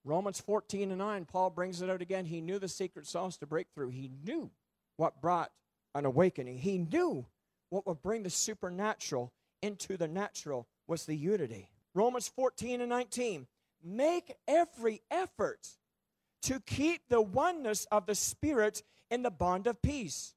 Romans 0.06 0.40
14 0.42 0.92
and 0.92 0.98
9, 0.98 1.26
Paul 1.26 1.50
brings 1.50 1.82
it 1.82 1.90
out 1.90 2.02
again. 2.02 2.26
He 2.26 2.42
knew 2.42 2.60
the 2.60 2.68
secret 2.68 3.08
sauce 3.08 3.38
to 3.38 3.46
breakthrough. 3.46 3.90
He 3.90 4.12
knew 4.26 4.52
what 4.98 5.22
brought 5.22 5.52
an 5.96 6.06
awakening. 6.06 6.58
He 6.58 6.78
knew 6.78 7.26
what 7.70 7.88
would 7.88 8.02
bring 8.02 8.24
the 8.24 8.30
supernatural 8.30 9.32
into 9.62 9.96
the 9.96 10.08
natural 10.08 10.68
was 10.88 11.06
the 11.06 11.16
unity. 11.16 11.70
Romans 11.96 12.28
14 12.28 12.82
and 12.82 12.90
19. 12.90 13.48
Make 13.84 14.36
every 14.48 15.02
effort 15.10 15.68
to 16.44 16.60
keep 16.60 17.08
the 17.10 17.22
oneness 17.22 17.86
of 17.92 18.06
the 18.06 18.16
Spirit 18.16 18.84
in 19.10 19.24
the 19.24 19.32
bond 19.32 19.68
of 19.68 19.82
peace. 19.82 20.34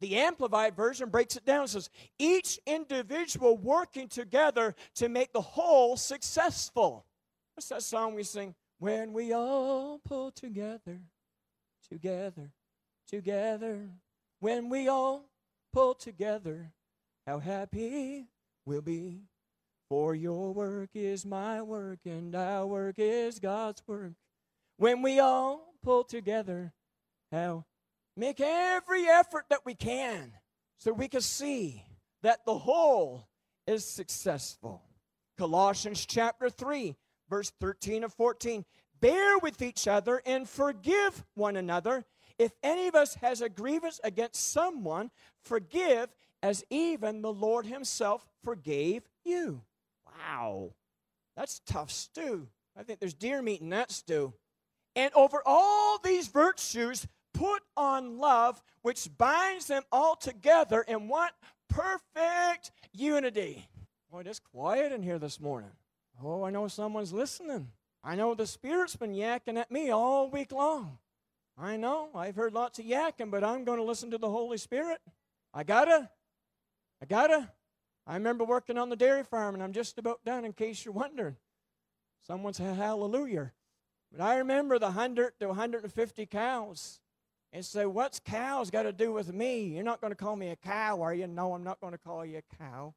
The 0.00 0.16
Amplified 0.16 0.74
Version 0.74 1.10
breaks 1.10 1.36
it 1.36 1.44
down 1.44 1.68
says, 1.68 1.90
each 2.18 2.58
individual 2.66 3.56
working 3.56 4.08
together 4.08 4.74
to 4.96 5.08
make 5.08 5.32
the 5.32 5.40
whole 5.40 5.96
successful. 5.96 7.06
What's 7.54 7.68
that 7.68 7.82
song 7.82 8.14
we 8.14 8.22
sing? 8.22 8.54
When 8.82 9.12
we 9.12 9.32
all 9.32 10.00
pull 10.04 10.32
together, 10.32 10.98
together, 11.88 12.50
together, 13.06 13.90
when 14.40 14.68
we 14.68 14.88
all 14.88 15.26
pull 15.72 15.94
together, 15.94 16.72
how 17.24 17.38
happy 17.38 18.26
we'll 18.66 18.82
be. 18.82 19.20
For 19.88 20.16
your 20.16 20.52
work 20.52 20.90
is 20.94 21.24
my 21.24 21.62
work, 21.62 22.00
and 22.06 22.34
our 22.34 22.66
work 22.66 22.96
is 22.98 23.38
God's 23.38 23.84
work. 23.86 24.14
When 24.78 25.00
we 25.00 25.20
all 25.20 25.74
pull 25.84 26.02
together, 26.02 26.72
how 27.30 27.64
make 28.16 28.40
every 28.40 29.06
effort 29.06 29.44
that 29.50 29.64
we 29.64 29.76
can 29.76 30.32
so 30.80 30.92
we 30.92 31.06
can 31.06 31.20
see 31.20 31.84
that 32.24 32.44
the 32.44 32.58
whole 32.58 33.28
is 33.64 33.84
successful. 33.84 34.82
Colossians 35.38 36.04
chapter 36.04 36.50
3, 36.50 36.96
verse 37.28 37.52
13 37.60 38.04
and 38.04 38.12
14. 38.12 38.64
Bear 39.00 39.38
with 39.38 39.62
each 39.62 39.88
other 39.88 40.22
and 40.24 40.48
forgive 40.48 41.24
one 41.34 41.56
another. 41.56 42.04
If 42.38 42.52
any 42.62 42.88
of 42.88 42.94
us 42.94 43.14
has 43.16 43.40
a 43.40 43.48
grievance 43.48 44.00
against 44.04 44.52
someone, 44.52 45.10
forgive 45.44 46.14
as 46.42 46.64
even 46.70 47.22
the 47.22 47.32
Lord 47.32 47.66
Himself 47.66 48.26
forgave 48.44 49.02
you. 49.24 49.62
Wow, 50.06 50.72
that's 51.36 51.60
tough 51.66 51.90
stew. 51.90 52.48
I 52.76 52.82
think 52.82 53.00
there's 53.00 53.14
deer 53.14 53.42
meat 53.42 53.60
in 53.60 53.70
that 53.70 53.90
stew. 53.90 54.34
And 54.94 55.12
over 55.14 55.42
all 55.46 55.98
these 55.98 56.28
virtues, 56.28 57.06
put 57.32 57.62
on 57.76 58.18
love, 58.18 58.62
which 58.82 59.08
binds 59.16 59.66
them 59.66 59.82
all 59.90 60.16
together 60.16 60.82
in 60.82 61.08
what? 61.08 61.32
Perfect 61.68 62.70
unity. 62.92 63.68
Boy, 64.10 64.22
it's 64.26 64.38
quiet 64.38 64.92
in 64.92 65.02
here 65.02 65.18
this 65.18 65.40
morning. 65.40 65.70
Oh, 66.22 66.42
I 66.42 66.50
know 66.50 66.66
someone's 66.68 67.12
listening. 67.12 67.68
I 68.02 68.16
know 68.16 68.34
the 68.34 68.46
Spirit's 68.46 68.96
been 68.96 69.14
yakking 69.14 69.56
at 69.56 69.70
me 69.70 69.90
all 69.90 70.28
week 70.28 70.50
long. 70.50 70.98
I 71.56 71.76
know, 71.76 72.08
I've 72.14 72.34
heard 72.34 72.54
lots 72.54 72.78
of 72.78 72.86
yakking, 72.86 73.30
but 73.30 73.44
I'm 73.44 73.64
going 73.64 73.78
to 73.78 73.84
listen 73.84 74.10
to 74.10 74.18
the 74.18 74.30
Holy 74.30 74.56
Spirit. 74.56 75.00
I 75.54 75.62
gotta. 75.62 76.10
I 77.00 77.06
gotta. 77.06 77.50
I 78.06 78.14
remember 78.14 78.44
working 78.44 78.78
on 78.78 78.88
the 78.88 78.96
dairy 78.96 79.22
farm, 79.22 79.54
and 79.54 79.62
I'm 79.62 79.72
just 79.72 79.98
about 79.98 80.24
done 80.24 80.44
in 80.44 80.52
case 80.52 80.84
you're 80.84 80.94
wondering. 80.94 81.36
Someone 82.26 82.54
said 82.54 82.76
hallelujah. 82.76 83.52
But 84.10 84.20
I 84.20 84.36
remember 84.36 84.78
the 84.78 84.86
100 84.86 85.38
to 85.40 85.48
150 85.48 86.26
cows. 86.26 87.00
And 87.54 87.62
say, 87.62 87.84
what's 87.84 88.18
cows 88.18 88.70
got 88.70 88.84
to 88.84 88.92
do 88.92 89.12
with 89.12 89.32
me? 89.32 89.64
You're 89.64 89.84
not 89.84 90.00
going 90.00 90.10
to 90.10 90.16
call 90.16 90.36
me 90.36 90.48
a 90.48 90.56
cow, 90.56 91.02
are 91.02 91.12
you? 91.12 91.26
No, 91.26 91.52
I'm 91.52 91.62
not 91.62 91.80
going 91.80 91.92
to 91.92 91.98
call 91.98 92.24
you 92.24 92.38
a 92.38 92.56
cow. 92.56 92.94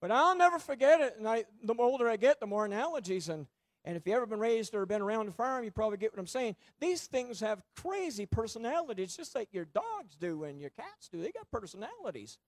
But 0.00 0.12
I'll 0.12 0.36
never 0.36 0.58
forget 0.58 1.00
it. 1.00 1.16
And 1.18 1.26
I, 1.26 1.44
the 1.62 1.74
older 1.78 2.08
I 2.08 2.16
get, 2.16 2.40
the 2.40 2.46
more 2.46 2.64
analogies. 2.64 3.28
And, 3.28 3.46
and 3.84 3.96
if 3.96 4.06
you've 4.06 4.16
ever 4.16 4.26
been 4.26 4.40
raised 4.40 4.74
or 4.74 4.86
been 4.86 5.02
around 5.02 5.28
a 5.28 5.32
farm, 5.32 5.64
you 5.64 5.70
probably 5.70 5.98
get 5.98 6.12
what 6.12 6.20
I'm 6.20 6.26
saying. 6.26 6.56
These 6.80 7.06
things 7.06 7.40
have 7.40 7.62
crazy 7.76 8.26
personalities, 8.26 9.16
just 9.16 9.34
like 9.34 9.48
your 9.52 9.64
dogs 9.64 10.16
do 10.20 10.44
and 10.44 10.60
your 10.60 10.70
cats 10.70 11.08
do. 11.10 11.20
They 11.20 11.32
got 11.32 11.50
personalities. 11.50 12.38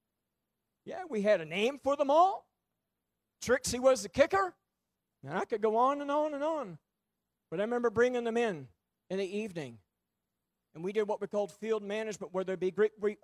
Yeah, 0.84 1.02
we 1.08 1.22
had 1.22 1.40
a 1.40 1.44
name 1.44 1.78
for 1.82 1.96
them 1.96 2.10
all. 2.10 2.46
Trixie 3.42 3.80
was 3.80 4.02
the 4.02 4.08
kicker. 4.08 4.54
And 5.24 5.36
I 5.36 5.44
could 5.44 5.60
go 5.60 5.76
on 5.76 6.00
and 6.00 6.10
on 6.10 6.34
and 6.34 6.42
on. 6.42 6.78
But 7.50 7.60
I 7.60 7.64
remember 7.64 7.90
bringing 7.90 8.24
them 8.24 8.36
in 8.36 8.68
in 9.10 9.18
the 9.18 9.38
evening. 9.38 9.78
And 10.74 10.84
we 10.84 10.92
did 10.92 11.08
what 11.08 11.20
we 11.20 11.26
called 11.26 11.50
field 11.50 11.82
management, 11.82 12.32
where 12.32 12.44
there'd 12.44 12.60
be 12.60 12.72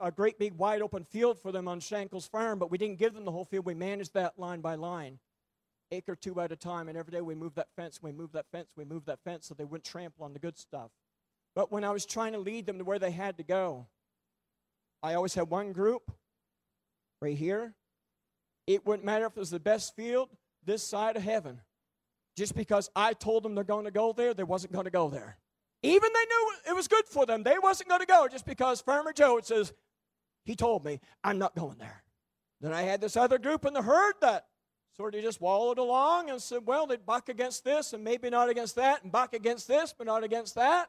a 0.01 0.11
great 0.11 0.39
big 0.39 0.55
wide 0.55 0.83
open 0.83 1.05
field 1.05 1.39
for 1.41 1.53
them 1.53 1.69
on 1.69 1.81
Shankles 1.81 2.29
Farm, 2.29 2.59
but 2.59 2.71
we 2.71 2.79
didn't 2.79 2.99
give 2.99 3.15
them 3.15 3.25
the 3.25 3.31
whole 3.31 3.45
field. 3.45 3.65
We 3.65 3.75
managed 3.75 4.15
that 4.15 4.39
line 4.39 4.61
by 4.61 4.75
line, 4.75 5.21
acre 5.93 6.17
two 6.17 6.41
at 6.41 6.51
a 6.51 6.57
time. 6.57 6.89
And 6.89 6.99
every 6.99 7.13
day 7.13 7.21
we 7.21 7.37
moved 7.37 7.55
that 7.57 7.69
fence, 7.77 8.03
we 8.03 8.11
moved 8.11 8.33
that 8.33 8.47
fence, 8.51 8.73
we 8.77 8.85
moved 8.85 9.07
that 9.07 9.21
fence 9.25 9.47
so 9.47 9.55
they 9.55 9.65
wouldn't 9.65 9.85
trample 9.85 10.25
on 10.25 10.33
the 10.33 10.41
good 10.41 10.59
stuff. 10.59 10.91
But 11.55 11.71
when 11.71 11.85
I 11.85 11.91
was 11.91 12.05
trying 12.05 12.33
to 12.33 12.39
lead 12.39 12.67
them 12.67 12.79
to 12.79 12.85
where 12.85 12.99
they 12.99 13.13
had 13.13 13.37
to 13.39 13.45
go, 13.45 13.87
I 15.03 15.15
always 15.15 15.35
had 15.35 15.49
one 15.49 15.73
group 15.73 16.11
right 17.23 17.37
here. 17.37 17.75
It 18.67 18.85
wouldn't 18.85 19.07
matter 19.07 19.27
if 19.27 19.37
it 19.37 19.39
was 19.39 19.51
the 19.51 19.61
best 19.61 19.95
field 19.95 20.31
this 20.65 20.83
side 20.83 21.17
of 21.17 21.23
heaven. 21.23 21.61
Just 22.37 22.57
because 22.57 22.91
I 22.97 23.13
told 23.13 23.45
them 23.45 23.55
they're 23.55 23.63
going 23.63 23.85
to 23.85 23.93
go 23.93 24.13
there, 24.13 24.35
they 24.35 24.43
wasn't 24.43 24.73
going 24.73 24.87
to 24.87 24.91
go 24.91 25.09
there. 25.09 25.39
Even 25.87 26.11
they 26.13 26.25
knew 26.25 26.53
it 26.69 26.75
was 26.75 26.89
good 26.89 27.07
for 27.07 27.27
them, 27.27 27.43
they 27.43 27.59
wasn't 27.59 27.89
going 27.89 28.01
to 28.01 28.07
go 28.07 28.29
just 28.29 28.47
because 28.47 28.81
Farmer 28.81 29.13
Joe 29.13 29.41
says, 29.43 29.73
he 30.45 30.57
told 30.57 30.85
me, 30.85 31.01
I'm 31.25 31.39
not 31.39 31.55
going 31.55 31.79
there. 31.79 32.03
Then 32.61 32.73
I 32.73 32.83
had 32.83 33.01
this 33.01 33.17
other 33.17 33.39
group 33.39 33.65
in 33.65 33.75
the 33.75 33.83
herd 33.83 34.15
that 34.21 34.47
sort 34.97 35.15
of 35.15 35.23
just 35.23 35.41
wallowed 35.41 35.79
along 35.79 36.31
and 36.31 36.41
said, 36.41 36.67
well, 36.67 36.87
they'd 36.87 37.05
buck 37.05 37.29
against 37.29 37.65
this 37.65 37.93
and 37.93 38.03
maybe 38.03 38.31
not 38.31 38.49
against 38.49 38.77
that, 38.77 39.03
and 39.03 39.13
buck 39.13 39.35
against 39.35 39.69
this, 39.69 39.95
but 39.97 40.07
not 40.07 40.25
against 40.25 40.55
that. 40.55 40.89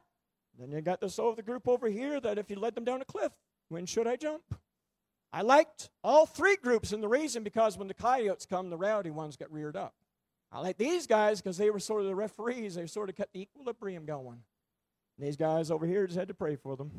Then 0.58 0.72
you 0.72 0.80
got 0.80 1.00
this 1.00 1.18
other 1.18 1.42
group 1.42 1.68
over 1.68 1.88
here 1.88 2.18
that 2.20 2.38
if 2.38 2.50
you 2.50 2.56
led 2.56 2.74
them 2.74 2.84
down 2.84 3.02
a 3.02 3.04
cliff, 3.04 3.32
when 3.68 3.86
should 3.86 4.06
I 4.06 4.16
jump? 4.16 4.42
I 5.32 5.42
liked 5.42 5.90
all 6.02 6.24
three 6.24 6.56
groups, 6.56 6.92
and 6.92 7.02
the 7.02 7.08
reason 7.08 7.42
because 7.44 7.76
when 7.76 7.86
the 7.86 7.94
coyotes 7.94 8.46
come, 8.46 8.70
the 8.70 8.78
rowdy 8.78 9.10
ones 9.10 9.36
get 9.36 9.52
reared 9.52 9.76
up. 9.76 9.94
I 10.50 10.60
like 10.60 10.78
these 10.78 11.06
guys 11.06 11.42
because 11.42 11.58
they 11.58 11.68
were 11.68 11.78
sort 11.78 12.00
of 12.00 12.06
the 12.06 12.14
referees. 12.14 12.76
They 12.76 12.86
sort 12.86 13.10
of 13.10 13.16
kept 13.16 13.34
the 13.34 13.42
equilibrium 13.42 14.06
going. 14.06 14.42
And 15.18 15.26
these 15.26 15.36
guys 15.36 15.70
over 15.70 15.86
here 15.86 16.06
just 16.06 16.18
had 16.18 16.28
to 16.28 16.34
pray 16.34 16.56
for 16.56 16.76
them. 16.76 16.90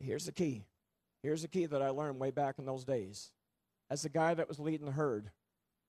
Here's 0.00 0.26
the 0.26 0.32
key. 0.32 0.64
Here's 1.22 1.42
the 1.42 1.48
key 1.48 1.66
that 1.66 1.80
I 1.80 1.88
learned 1.88 2.18
way 2.18 2.30
back 2.30 2.56
in 2.58 2.66
those 2.66 2.84
days. 2.84 3.30
As 3.90 4.02
the 4.02 4.08
guy 4.08 4.34
that 4.34 4.48
was 4.48 4.58
leading 4.58 4.86
the 4.86 4.92
herd, 4.92 5.30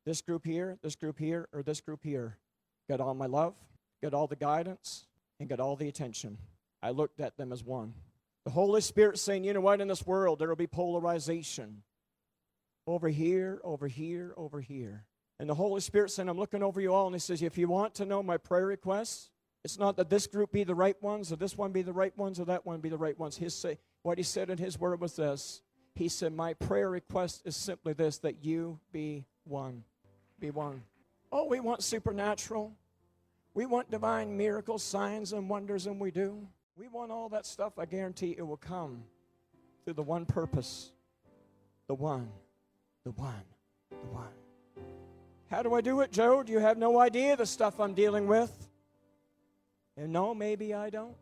this 0.05 0.21
group 0.21 0.45
here, 0.45 0.77
this 0.81 0.95
group 0.95 1.17
here, 1.17 1.47
or 1.53 1.63
this 1.63 1.81
group 1.81 2.03
here 2.03 2.37
got 2.89 3.01
all 3.01 3.13
my 3.13 3.25
love, 3.25 3.55
got 4.01 4.13
all 4.13 4.27
the 4.27 4.35
guidance, 4.35 5.05
and 5.39 5.49
got 5.49 5.59
all 5.59 5.75
the 5.75 5.87
attention. 5.87 6.37
I 6.81 6.91
looked 6.91 7.19
at 7.19 7.37
them 7.37 7.51
as 7.51 7.63
one. 7.63 7.93
The 8.45 8.51
Holy 8.51 8.81
Spirit 8.81 9.17
saying, 9.17 9.43
you 9.43 9.53
know 9.53 9.61
what, 9.61 9.81
in 9.81 9.87
this 9.87 10.05
world 10.05 10.39
there 10.39 10.49
will 10.49 10.55
be 10.55 10.67
polarization. 10.67 11.83
Over 12.85 13.07
here, 13.07 13.61
over 13.63 13.87
here, 13.87 14.33
over 14.35 14.59
here. 14.59 15.05
And 15.39 15.49
the 15.49 15.55
Holy 15.55 15.81
Spirit 15.81 16.11
saying, 16.11 16.29
I'm 16.29 16.37
looking 16.37 16.61
over 16.61 16.79
you 16.79 16.93
all, 16.93 17.07
and 17.07 17.15
He 17.15 17.19
says, 17.19 17.41
if 17.41 17.57
you 17.57 17.67
want 17.67 17.95
to 17.95 18.05
know 18.05 18.21
my 18.21 18.37
prayer 18.37 18.67
requests, 18.67 19.29
it's 19.63 19.79
not 19.79 19.95
that 19.97 20.09
this 20.09 20.27
group 20.27 20.51
be 20.51 20.63
the 20.63 20.75
right 20.75 21.01
ones, 21.01 21.31
or 21.31 21.37
this 21.37 21.57
one 21.57 21.71
be 21.71 21.81
the 21.81 21.93
right 21.93 22.15
ones, 22.17 22.39
or 22.39 22.45
that 22.45 22.65
one 22.65 22.81
be 22.81 22.89
the 22.89 22.97
right 22.97 23.17
ones. 23.17 23.37
His 23.37 23.55
say, 23.55 23.77
what 24.01 24.17
He 24.17 24.23
said 24.23 24.49
in 24.49 24.57
His 24.57 24.79
word 24.79 24.99
was 24.99 25.15
this. 25.15 25.61
He 25.95 26.09
said, 26.09 26.33
My 26.33 26.53
prayer 26.53 26.89
request 26.89 27.43
is 27.45 27.55
simply 27.55 27.93
this 27.93 28.17
that 28.19 28.43
you 28.43 28.79
be 28.91 29.25
one. 29.45 29.83
Be 30.39 30.51
one. 30.51 30.83
Oh, 31.31 31.45
we 31.45 31.59
want 31.59 31.83
supernatural. 31.83 32.73
We 33.53 33.65
want 33.65 33.91
divine 33.91 34.35
miracles, 34.35 34.83
signs, 34.83 35.31
and 35.31 35.49
wonders, 35.49 35.85
and 35.85 35.99
we 35.99 36.11
do. 36.11 36.47
We 36.75 36.87
want 36.87 37.11
all 37.11 37.29
that 37.29 37.45
stuff. 37.45 37.73
I 37.77 37.85
guarantee 37.85 38.35
it 38.37 38.41
will 38.41 38.57
come 38.57 39.03
through 39.85 39.93
the 39.93 40.03
one 40.03 40.25
purpose 40.25 40.91
the 41.87 41.93
one, 41.93 42.29
the 43.03 43.11
one, 43.11 43.43
the 43.89 44.07
one. 44.07 44.27
How 45.49 45.61
do 45.61 45.73
I 45.73 45.81
do 45.81 46.01
it, 46.01 46.11
Joe? 46.11 46.41
Do 46.41 46.51
you 46.51 46.59
have 46.59 46.77
no 46.77 46.99
idea 46.99 47.35
the 47.35 47.45
stuff 47.45 47.79
I'm 47.79 47.93
dealing 47.93 48.25
with? 48.25 48.51
And 49.97 50.11
no, 50.11 50.33
maybe 50.33 50.73
I 50.73 50.89
don't. 50.89 51.15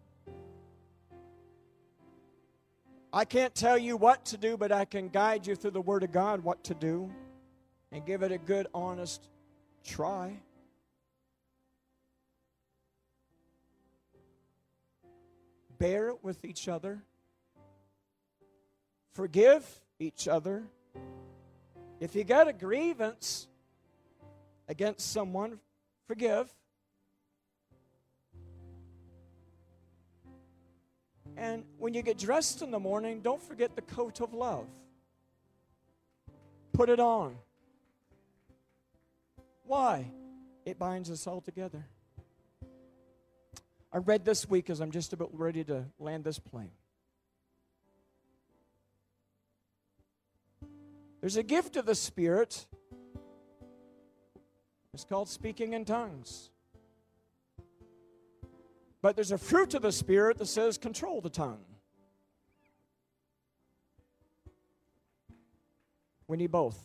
I 3.14 3.26
can't 3.26 3.54
tell 3.54 3.78
you 3.78 3.98
what 3.98 4.26
to 4.28 4.38
do, 4.38 4.56
but 4.56 4.72
I 4.72 4.86
can 4.86 5.10
guide 5.10 5.46
you 5.46 5.56
through 5.56 5.72
the 5.72 5.82
Word 5.82 6.04
of 6.04 6.12
God 6.12 6.44
what 6.44 6.64
to 6.66 6.74
do 6.74 7.12
and 7.92 8.06
give 8.06 8.24
it 8.24 8.32
a 8.32 8.38
good, 8.38 8.68
honest 8.74 9.28
try. 9.84 10.40
bear 15.82 16.10
it 16.10 16.24
with 16.24 16.46
each 16.46 16.68
other, 16.68 17.02
forgive 19.16 19.66
each 19.98 20.28
other. 20.28 20.64
If 22.00 22.14
you 22.14 22.24
got 22.24 22.48
a 22.48 22.54
grievance 22.54 23.48
against 24.68 25.12
someone, 25.12 25.60
forgive. 26.08 26.54
And 31.38 31.64
when 31.78 31.94
you 31.94 32.02
get 32.02 32.18
dressed 32.18 32.62
in 32.62 32.72
the 32.72 32.80
morning, 32.80 33.22
don't 33.22 33.42
forget 33.42 33.76
the 33.76 33.82
coat 33.82 34.22
of 34.22 34.34
love. 34.34 34.68
Put 36.74 36.90
it 36.90 37.00
on. 37.00 37.36
Why? 39.66 40.12
It 40.66 40.78
binds 40.78 41.10
us 41.10 41.26
all 41.28 41.42
together. 41.42 41.86
I 43.92 43.98
read 43.98 44.24
this 44.24 44.50
week 44.50 44.70
as 44.70 44.80
I'm 44.80 44.92
just 44.92 45.12
about 45.12 45.38
ready 45.38 45.64
to 45.66 45.86
land 46.00 46.24
this 46.24 46.40
plane. 46.40 46.72
There's 51.20 51.38
a 51.38 51.44
gift 51.44 51.76
of 51.76 51.86
the 51.86 51.96
Spirit. 51.96 52.66
It's 54.94 55.04
called 55.04 55.30
speaking 55.30 55.74
in 55.74 55.86
tongues. 55.86 56.51
But 59.02 59.16
there's 59.16 59.32
a 59.32 59.38
fruit 59.38 59.74
of 59.74 59.82
the 59.82 59.92
Spirit 59.92 60.38
that 60.38 60.46
says 60.46 60.78
control 60.78 61.22
the 61.22 61.30
tongue. 61.30 61.66
We 66.28 66.38
need 66.38 66.52
both. 66.52 66.80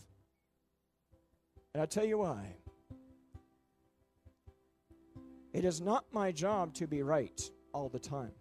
And 1.72 1.80
I'll 1.80 1.86
tell 1.86 2.06
you 2.06 2.18
why. 2.18 2.56
It 5.52 5.64
is 5.64 5.80
not 5.80 6.04
my 6.10 6.32
job 6.32 6.74
to 6.74 6.86
be 6.86 7.02
right 7.02 7.40
all 7.72 7.88
the 7.88 7.98
time. 7.98 8.32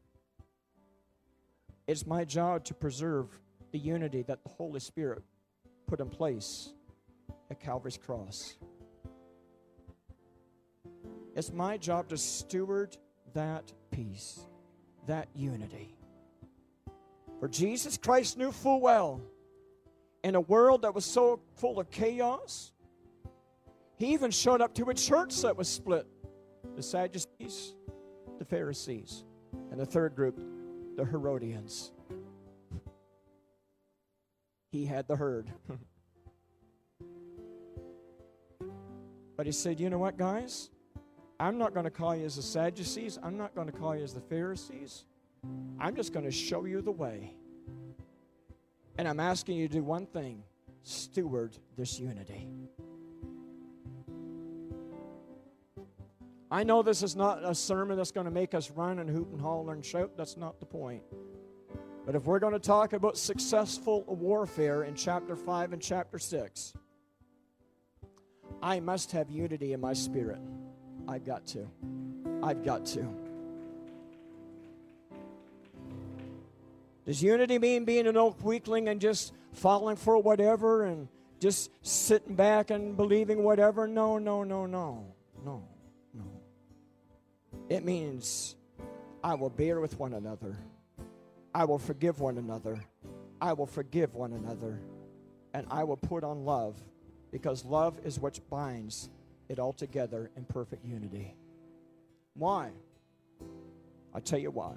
It's 1.87 2.07
my 2.07 2.25
job 2.25 2.63
to 2.65 2.73
preserve 2.73 3.27
the 3.71 3.77
unity 3.77 4.23
that 4.23 4.43
the 4.43 4.49
Holy 4.49 4.79
Spirit 4.79 5.21
put 5.85 5.99
in 5.99 6.09
place 6.09 6.73
at 7.51 7.59
Calvary's 7.59 7.97
cross. 7.97 8.55
It's 11.35 11.51
my 11.51 11.77
job 11.77 12.09
to 12.09 12.17
steward 12.17 12.97
that 13.35 13.71
peace, 13.91 14.39
that 15.07 15.27
unity. 15.35 15.95
For 17.39 17.47
Jesus 17.47 17.97
Christ 17.97 18.37
knew 18.37 18.51
full 18.51 18.81
well 18.81 19.21
in 20.23 20.33
a 20.33 20.41
world 20.41 20.81
that 20.81 20.95
was 20.95 21.05
so 21.05 21.39
full 21.57 21.79
of 21.79 21.91
chaos, 21.91 22.71
he 23.97 24.07
even 24.13 24.31
showed 24.31 24.61
up 24.61 24.73
to 24.75 24.89
a 24.89 24.93
church 24.93 25.39
that 25.41 25.55
was 25.55 25.67
split 25.69 26.07
the 26.75 26.81
Sadducees, 26.81 27.75
the 28.39 28.45
Pharisees, 28.45 29.23
and 29.71 29.79
the 29.79 29.85
third 29.85 30.15
group, 30.15 30.41
the 30.97 31.05
Herodians. 31.05 31.91
He 34.71 34.85
had 34.85 35.07
the 35.07 35.15
herd. 35.15 35.53
but 39.37 39.45
he 39.45 39.51
said, 39.51 39.79
You 39.79 39.89
know 39.89 39.99
what, 39.99 40.17
guys? 40.17 40.69
I'm 41.39 41.57
not 41.57 41.73
going 41.73 41.83
to 41.83 41.91
call 41.91 42.15
you 42.15 42.25
as 42.25 42.37
the 42.37 42.41
Sadducees. 42.41 43.19
I'm 43.21 43.37
not 43.37 43.55
going 43.55 43.67
to 43.67 43.73
call 43.73 43.95
you 43.95 44.03
as 44.03 44.13
the 44.13 44.21
Pharisees. 44.21 45.05
I'm 45.79 45.95
just 45.95 46.13
going 46.13 46.25
to 46.25 46.31
show 46.31 46.65
you 46.65 46.81
the 46.81 46.91
way. 46.91 47.33
And 48.97 49.07
I'm 49.07 49.19
asking 49.19 49.57
you 49.57 49.67
to 49.67 49.73
do 49.73 49.83
one 49.83 50.05
thing 50.05 50.43
steward 50.83 51.57
this 51.75 51.99
unity. 51.99 52.47
I 56.49 56.63
know 56.63 56.83
this 56.83 57.03
is 57.03 57.15
not 57.15 57.43
a 57.43 57.53
sermon 57.53 57.97
that's 57.97 58.11
going 58.11 58.25
to 58.25 58.31
make 58.31 58.53
us 58.53 58.71
run 58.71 58.99
and 58.99 59.09
hoot 59.09 59.27
and 59.29 59.41
holler 59.41 59.73
and 59.73 59.83
shout. 59.83 60.11
That's 60.15 60.37
not 60.37 60.59
the 60.59 60.65
point. 60.65 61.03
But 62.05 62.15
if 62.15 62.25
we're 62.25 62.39
going 62.39 62.53
to 62.53 62.59
talk 62.59 62.93
about 62.93 63.17
successful 63.17 64.03
warfare 64.07 64.83
in 64.83 64.95
chapter 64.95 65.35
5 65.35 65.73
and 65.73 65.81
chapter 65.81 66.19
6, 66.19 66.73
I 68.61 68.79
must 68.79 69.11
have 69.11 69.29
unity 69.29 69.73
in 69.73 69.81
my 69.81 69.93
spirit. 69.93 70.39
I've 71.07 71.25
got 71.25 71.45
to. 71.47 71.67
I've 72.41 72.63
got 72.63 72.85
to. 72.87 73.07
Does 77.05 77.21
unity 77.21 77.59
mean 77.59 77.85
being 77.85 78.07
an 78.07 78.17
old 78.17 78.41
weakling 78.41 78.89
and 78.89 78.99
just 78.99 79.33
falling 79.53 79.95
for 79.95 80.17
whatever 80.17 80.85
and 80.85 81.07
just 81.39 81.69
sitting 81.83 82.35
back 82.35 82.71
and 82.71 82.97
believing 82.97 83.43
whatever? 83.43 83.87
No, 83.87 84.17
no, 84.17 84.43
no, 84.43 84.65
no, 84.65 85.05
no, 85.43 85.63
no. 86.13 86.23
It 87.69 87.85
means 87.85 88.55
I 89.23 89.35
will 89.35 89.49
bear 89.49 89.79
with 89.79 89.99
one 89.99 90.13
another. 90.13 90.57
I 91.53 91.65
will 91.65 91.79
forgive 91.79 92.19
one 92.19 92.37
another. 92.37 92.83
I 93.39 93.53
will 93.53 93.67
forgive 93.67 94.15
one 94.15 94.33
another. 94.33 94.79
And 95.53 95.67
I 95.69 95.83
will 95.83 95.97
put 95.97 96.23
on 96.23 96.43
love 96.43 96.75
because 97.31 97.63
love 97.63 97.99
is 98.03 98.19
what 98.19 98.39
binds 98.49 99.09
it 99.49 99.59
all 99.59 99.73
together 99.73 100.31
in 100.35 100.45
perfect 100.45 100.85
unity. 100.85 101.35
Why? 102.33 102.71
I'll 104.13 104.21
tell 104.21 104.39
you 104.39 104.51
why. 104.51 104.73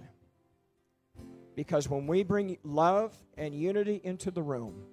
Because 1.54 1.88
when 1.88 2.06
we 2.06 2.22
bring 2.22 2.56
love 2.62 3.16
and 3.36 3.54
unity 3.54 4.00
into 4.04 4.30
the 4.30 4.42
room, 4.42 4.84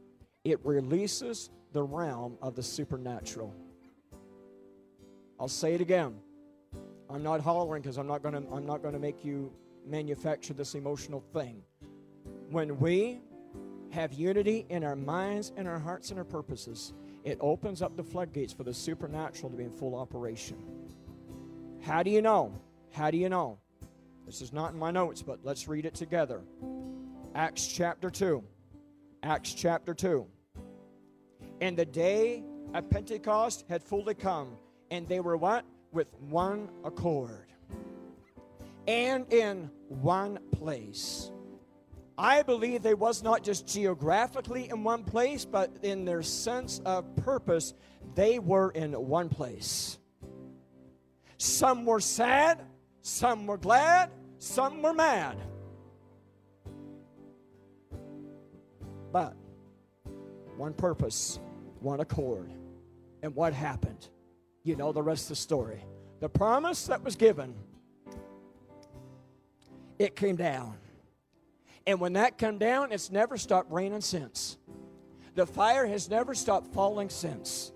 it 0.43 0.59
releases 0.65 1.49
the 1.73 1.83
realm 1.83 2.37
of 2.41 2.55
the 2.55 2.63
supernatural. 2.63 3.53
I'll 5.39 5.47
say 5.47 5.73
it 5.73 5.81
again. 5.81 6.15
I'm 7.09 7.21
not 7.21 7.41
hollering 7.41 7.81
because 7.81 7.97
I'm 7.97 8.07
not 8.07 8.23
to 8.23 8.43
I'm 8.51 8.65
not 8.65 8.81
to 8.81 8.99
make 8.99 9.23
you 9.23 9.51
manufacture 9.85 10.53
this 10.53 10.75
emotional 10.75 11.23
thing. 11.33 11.61
When 12.49 12.79
we 12.79 13.19
have 13.91 14.13
unity 14.13 14.65
in 14.69 14.83
our 14.83 14.95
minds 14.95 15.51
and 15.55 15.67
our 15.67 15.79
hearts 15.79 16.09
and 16.09 16.19
our 16.19 16.25
purposes, 16.25 16.93
it 17.25 17.39
opens 17.41 17.81
up 17.81 17.97
the 17.97 18.03
floodgates 18.03 18.53
for 18.53 18.63
the 18.63 18.73
supernatural 18.73 19.49
to 19.49 19.57
be 19.57 19.63
in 19.63 19.71
full 19.71 19.95
operation. 19.95 20.57
How 21.81 22.03
do 22.03 22.11
you 22.11 22.21
know? 22.21 22.53
How 22.91 23.09
do 23.09 23.17
you 23.17 23.29
know? 23.29 23.57
This 24.27 24.41
is 24.41 24.53
not 24.53 24.73
in 24.73 24.79
my 24.79 24.91
notes, 24.91 25.23
but 25.23 25.39
let's 25.43 25.67
read 25.67 25.85
it 25.85 25.95
together. 25.95 26.43
Acts 27.33 27.67
chapter 27.67 28.11
2. 28.11 28.43
Acts 29.23 29.53
chapter 29.53 29.95
2. 29.95 30.25
And 31.61 31.75
the 31.75 31.85
day 31.85 32.43
of 32.75 32.89
Pentecost 32.89 33.65
had 33.67 33.83
fully 33.83 34.13
come, 34.13 34.55
and 34.91 35.07
they 35.07 35.19
were 35.19 35.35
what? 35.35 35.65
With 35.91 36.07
one 36.29 36.69
accord. 36.83 37.47
And 38.87 39.31
in 39.33 39.71
one 39.87 40.37
place. 40.51 41.31
I 42.17 42.43
believe 42.43 42.81
they 42.81 42.93
was 42.93 43.23
not 43.23 43.43
just 43.43 43.67
geographically 43.67 44.69
in 44.69 44.83
one 44.83 45.03
place, 45.03 45.43
but 45.43 45.75
in 45.81 46.05
their 46.05 46.23
sense 46.23 46.79
of 46.85 47.15
purpose, 47.17 47.73
they 48.15 48.39
were 48.39 48.71
in 48.71 48.93
one 48.93 49.27
place. 49.27 49.97
Some 51.37 51.85
were 51.85 51.99
sad, 51.99 52.61
some 53.01 53.45
were 53.47 53.57
glad, 53.57 54.11
some 54.39 54.81
were 54.81 54.93
mad. 54.93 55.37
But 59.11 59.35
one 60.55 60.73
purpose, 60.73 61.39
one 61.81 61.99
accord. 61.99 62.51
And 63.21 63.35
what 63.35 63.53
happened? 63.53 64.07
You 64.63 64.75
know 64.75 64.91
the 64.91 65.01
rest 65.01 65.25
of 65.25 65.29
the 65.29 65.35
story. 65.35 65.83
The 66.21 66.29
promise 66.29 66.87
that 66.87 67.03
was 67.03 67.15
given, 67.15 67.53
it 69.99 70.15
came 70.15 70.37
down. 70.37 70.77
And 71.87 71.99
when 71.99 72.13
that 72.13 72.37
came 72.37 72.57
down, 72.57 72.91
it's 72.91 73.11
never 73.11 73.37
stopped 73.37 73.71
raining 73.71 74.01
since. 74.01 74.57
The 75.35 75.45
fire 75.45 75.85
has 75.85 76.09
never 76.09 76.33
stopped 76.33 76.73
falling 76.73 77.09
since. 77.09 77.71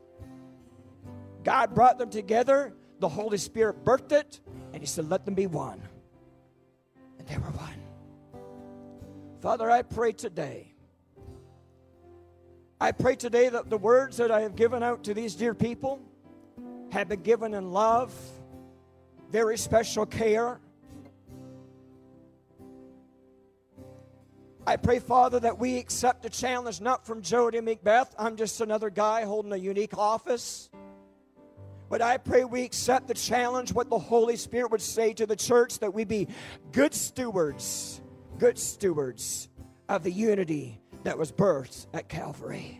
God 1.43 1.75
brought 1.75 1.97
them 1.97 2.09
together, 2.09 2.73
the 2.99 3.09
Holy 3.09 3.37
Spirit 3.37 3.83
birthed 3.83 4.11
it, 4.11 4.39
and 4.73 4.81
He 4.81 4.87
said, 4.87 5.09
Let 5.09 5.25
them 5.25 5.35
be 5.35 5.47
one. 5.47 5.81
And 7.17 7.27
they 7.27 7.37
were 7.37 7.51
one. 7.51 7.73
Father, 9.41 9.69
I 9.69 9.83
pray 9.83 10.11
today. 10.11 10.73
I 12.81 12.91
pray 12.91 13.15
today 13.15 13.49
that 13.49 13.69
the 13.69 13.77
words 13.77 14.17
that 14.17 14.31
I 14.31 14.41
have 14.41 14.55
given 14.55 14.83
out 14.83 15.03
to 15.05 15.13
these 15.13 15.35
dear 15.35 15.53
people 15.53 15.99
have 16.91 17.09
been 17.09 17.21
given 17.21 17.53
in 17.53 17.71
love, 17.71 18.13
very 19.31 19.57
special 19.57 20.05
care. 20.05 20.59
I 24.69 24.77
pray, 24.77 24.99
Father, 24.99 25.39
that 25.39 25.57
we 25.57 25.79
accept 25.79 26.21
the 26.21 26.29
challenge 26.29 26.79
not 26.79 27.03
from 27.03 27.23
Jody 27.23 27.59
Macbeth. 27.59 28.13
I'm 28.19 28.35
just 28.35 28.61
another 28.61 28.91
guy 28.91 29.23
holding 29.23 29.51
a 29.51 29.57
unique 29.57 29.97
office. 29.97 30.69
But 31.89 32.03
I 32.03 32.17
pray 32.17 32.45
we 32.45 32.65
accept 32.65 33.07
the 33.07 33.15
challenge, 33.15 33.73
what 33.73 33.89
the 33.89 33.97
Holy 33.97 34.35
Spirit 34.35 34.69
would 34.69 34.83
say 34.83 35.13
to 35.13 35.25
the 35.25 35.35
church, 35.35 35.79
that 35.79 35.95
we 35.95 36.03
be 36.03 36.27
good 36.71 36.93
stewards, 36.93 37.99
good 38.37 38.59
stewards 38.59 39.49
of 39.89 40.03
the 40.03 40.11
unity 40.11 40.79
that 41.01 41.17
was 41.17 41.31
birthed 41.31 41.87
at 41.95 42.07
Calvary. 42.07 42.79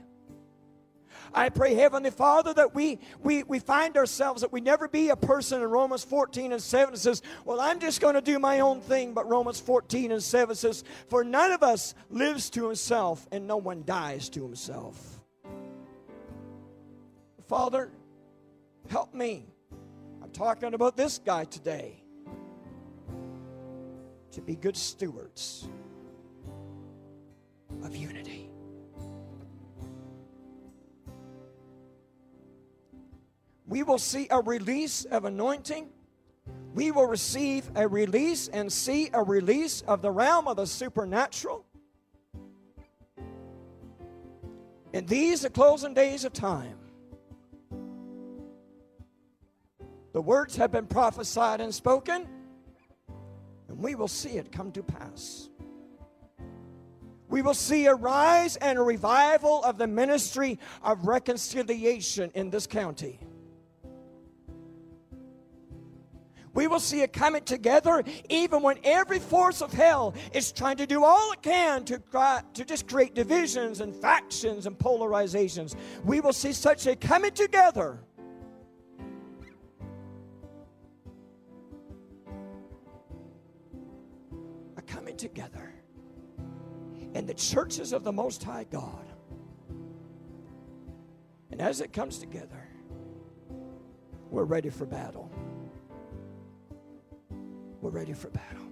I 1.33 1.49
pray, 1.49 1.73
Heavenly 1.73 2.11
Father, 2.11 2.53
that 2.53 2.73
we, 2.73 2.99
we, 3.21 3.43
we 3.43 3.59
find 3.59 3.97
ourselves 3.97 4.41
that 4.41 4.51
we 4.51 4.61
never 4.61 4.87
be 4.87 5.09
a 5.09 5.15
person 5.15 5.61
in 5.61 5.67
Romans 5.67 6.03
14 6.03 6.51
and 6.51 6.61
7 6.61 6.95
says, 6.95 7.21
Well, 7.45 7.59
I'm 7.59 7.79
just 7.79 8.01
going 8.01 8.15
to 8.15 8.21
do 8.21 8.39
my 8.39 8.59
own 8.59 8.81
thing. 8.81 9.13
But 9.13 9.29
Romans 9.29 9.59
14 9.59 10.11
and 10.11 10.23
7 10.23 10.55
says, 10.55 10.83
For 11.09 11.23
none 11.23 11.51
of 11.51 11.63
us 11.63 11.93
lives 12.09 12.49
to 12.51 12.65
himself, 12.65 13.27
and 13.31 13.47
no 13.47 13.57
one 13.57 13.83
dies 13.85 14.29
to 14.29 14.43
himself. 14.43 15.21
Father, 17.47 17.91
Help 18.89 19.13
me. 19.13 19.45
I'm 20.23 20.31
talking 20.31 20.73
about 20.73 20.97
this 20.97 21.19
guy 21.19 21.45
today. 21.45 22.03
To 24.31 24.41
be 24.41 24.55
good 24.55 24.75
stewards 24.75 25.67
of 27.83 27.95
unity. 27.95 28.48
We 33.69 33.83
will 33.83 33.97
see 33.97 34.27
a 34.29 34.41
release 34.41 35.05
of 35.05 35.23
anointing. 35.23 35.87
We 36.73 36.91
will 36.91 37.05
receive 37.05 37.69
a 37.75 37.87
release 37.87 38.49
and 38.49 38.71
see 38.73 39.09
a 39.13 39.23
release 39.23 39.81
of 39.81 40.01
the 40.01 40.11
realm 40.11 40.47
of 40.47 40.57
the 40.57 40.65
supernatural. 40.65 41.63
In 44.91 45.05
these, 45.05 45.41
the 45.41 45.49
closing 45.49 45.93
days 45.93 46.25
of 46.25 46.33
time, 46.33 46.79
The 50.11 50.21
words 50.21 50.55
have 50.55 50.71
been 50.71 50.87
prophesied 50.87 51.61
and 51.61 51.73
spoken, 51.73 52.27
and 53.67 53.77
we 53.77 53.95
will 53.95 54.07
see 54.07 54.31
it 54.31 54.51
come 54.51 54.71
to 54.71 54.83
pass. 54.83 55.49
We 57.29 57.43
will 57.43 57.53
see 57.53 57.85
a 57.85 57.93
rise 57.93 58.55
and 58.55 58.79
a 58.79 58.81
revival 58.81 59.63
of 59.63 59.77
the 59.77 59.85
ministry 59.85 60.57
of 60.81 61.05
reconciliation 61.05 62.31
in 62.33 62.49
this 62.49 62.65
county. 62.65 63.19
We 66.53 66.67
will 66.67 66.79
see 66.79 67.03
a 67.03 67.07
coming 67.07 67.43
together 67.43 68.03
even 68.29 68.61
when 68.61 68.79
every 68.83 69.19
force 69.19 69.61
of 69.61 69.71
hell 69.71 70.15
is 70.33 70.51
trying 70.51 70.77
to 70.77 70.87
do 70.87 71.03
all 71.03 71.31
it 71.31 71.41
can 71.41 71.85
to, 71.85 72.01
to 72.53 72.65
just 72.65 72.87
create 72.87 73.13
divisions 73.13 73.81
and 73.81 73.95
factions 73.95 74.65
and 74.65 74.77
polarizations. 74.77 75.75
We 76.03 76.21
will 76.21 76.33
see 76.33 76.53
such 76.53 76.87
a 76.87 76.95
coming 76.95 77.31
together. 77.31 77.99
A 84.77 84.81
coming 84.81 85.17
together 85.17 85.73
in 87.13 87.25
the 87.25 87.33
churches 87.33 87.93
of 87.93 88.03
the 88.03 88.11
Most 88.11 88.43
High 88.43 88.65
God. 88.65 89.05
And 91.51 91.61
as 91.61 91.81
it 91.81 91.91
comes 91.91 92.19
together, 92.19 92.67
we're 94.29 94.43
ready 94.43 94.69
for 94.69 94.85
battle. 94.85 95.31
We're 97.81 97.91
ready 97.91 98.13
for 98.13 98.29
battle. 98.29 98.65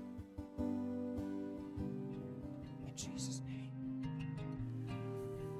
In 2.86 2.94
Jesus' 2.96 3.42
name. 3.48 3.72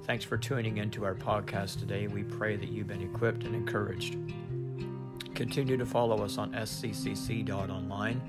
Thanks 0.04 0.24
for 0.24 0.36
tuning 0.36 0.76
into 0.78 1.04
our 1.04 1.14
podcast 1.14 1.78
today. 1.78 2.08
We 2.08 2.24
pray 2.24 2.56
that 2.56 2.68
you've 2.68 2.88
been 2.88 3.00
equipped 3.02 3.44
and 3.44 3.54
encouraged. 3.54 4.18
Continue 5.34 5.78
to 5.78 5.86
follow 5.86 6.22
us 6.22 6.36
on 6.36 6.52
sccc.online, 6.52 8.20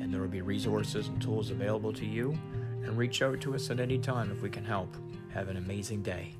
and 0.00 0.14
there 0.14 0.20
will 0.20 0.28
be 0.28 0.42
resources 0.42 1.08
and 1.08 1.20
tools 1.20 1.50
available 1.50 1.92
to 1.94 2.06
you. 2.06 2.38
And 2.84 2.96
reach 2.96 3.22
out 3.22 3.40
to 3.42 3.54
us 3.54 3.70
at 3.70 3.80
any 3.80 3.98
time 3.98 4.30
if 4.30 4.42
we 4.42 4.50
can 4.50 4.64
help. 4.64 4.94
Have 5.32 5.48
an 5.48 5.56
amazing 5.56 6.02
day. 6.02 6.34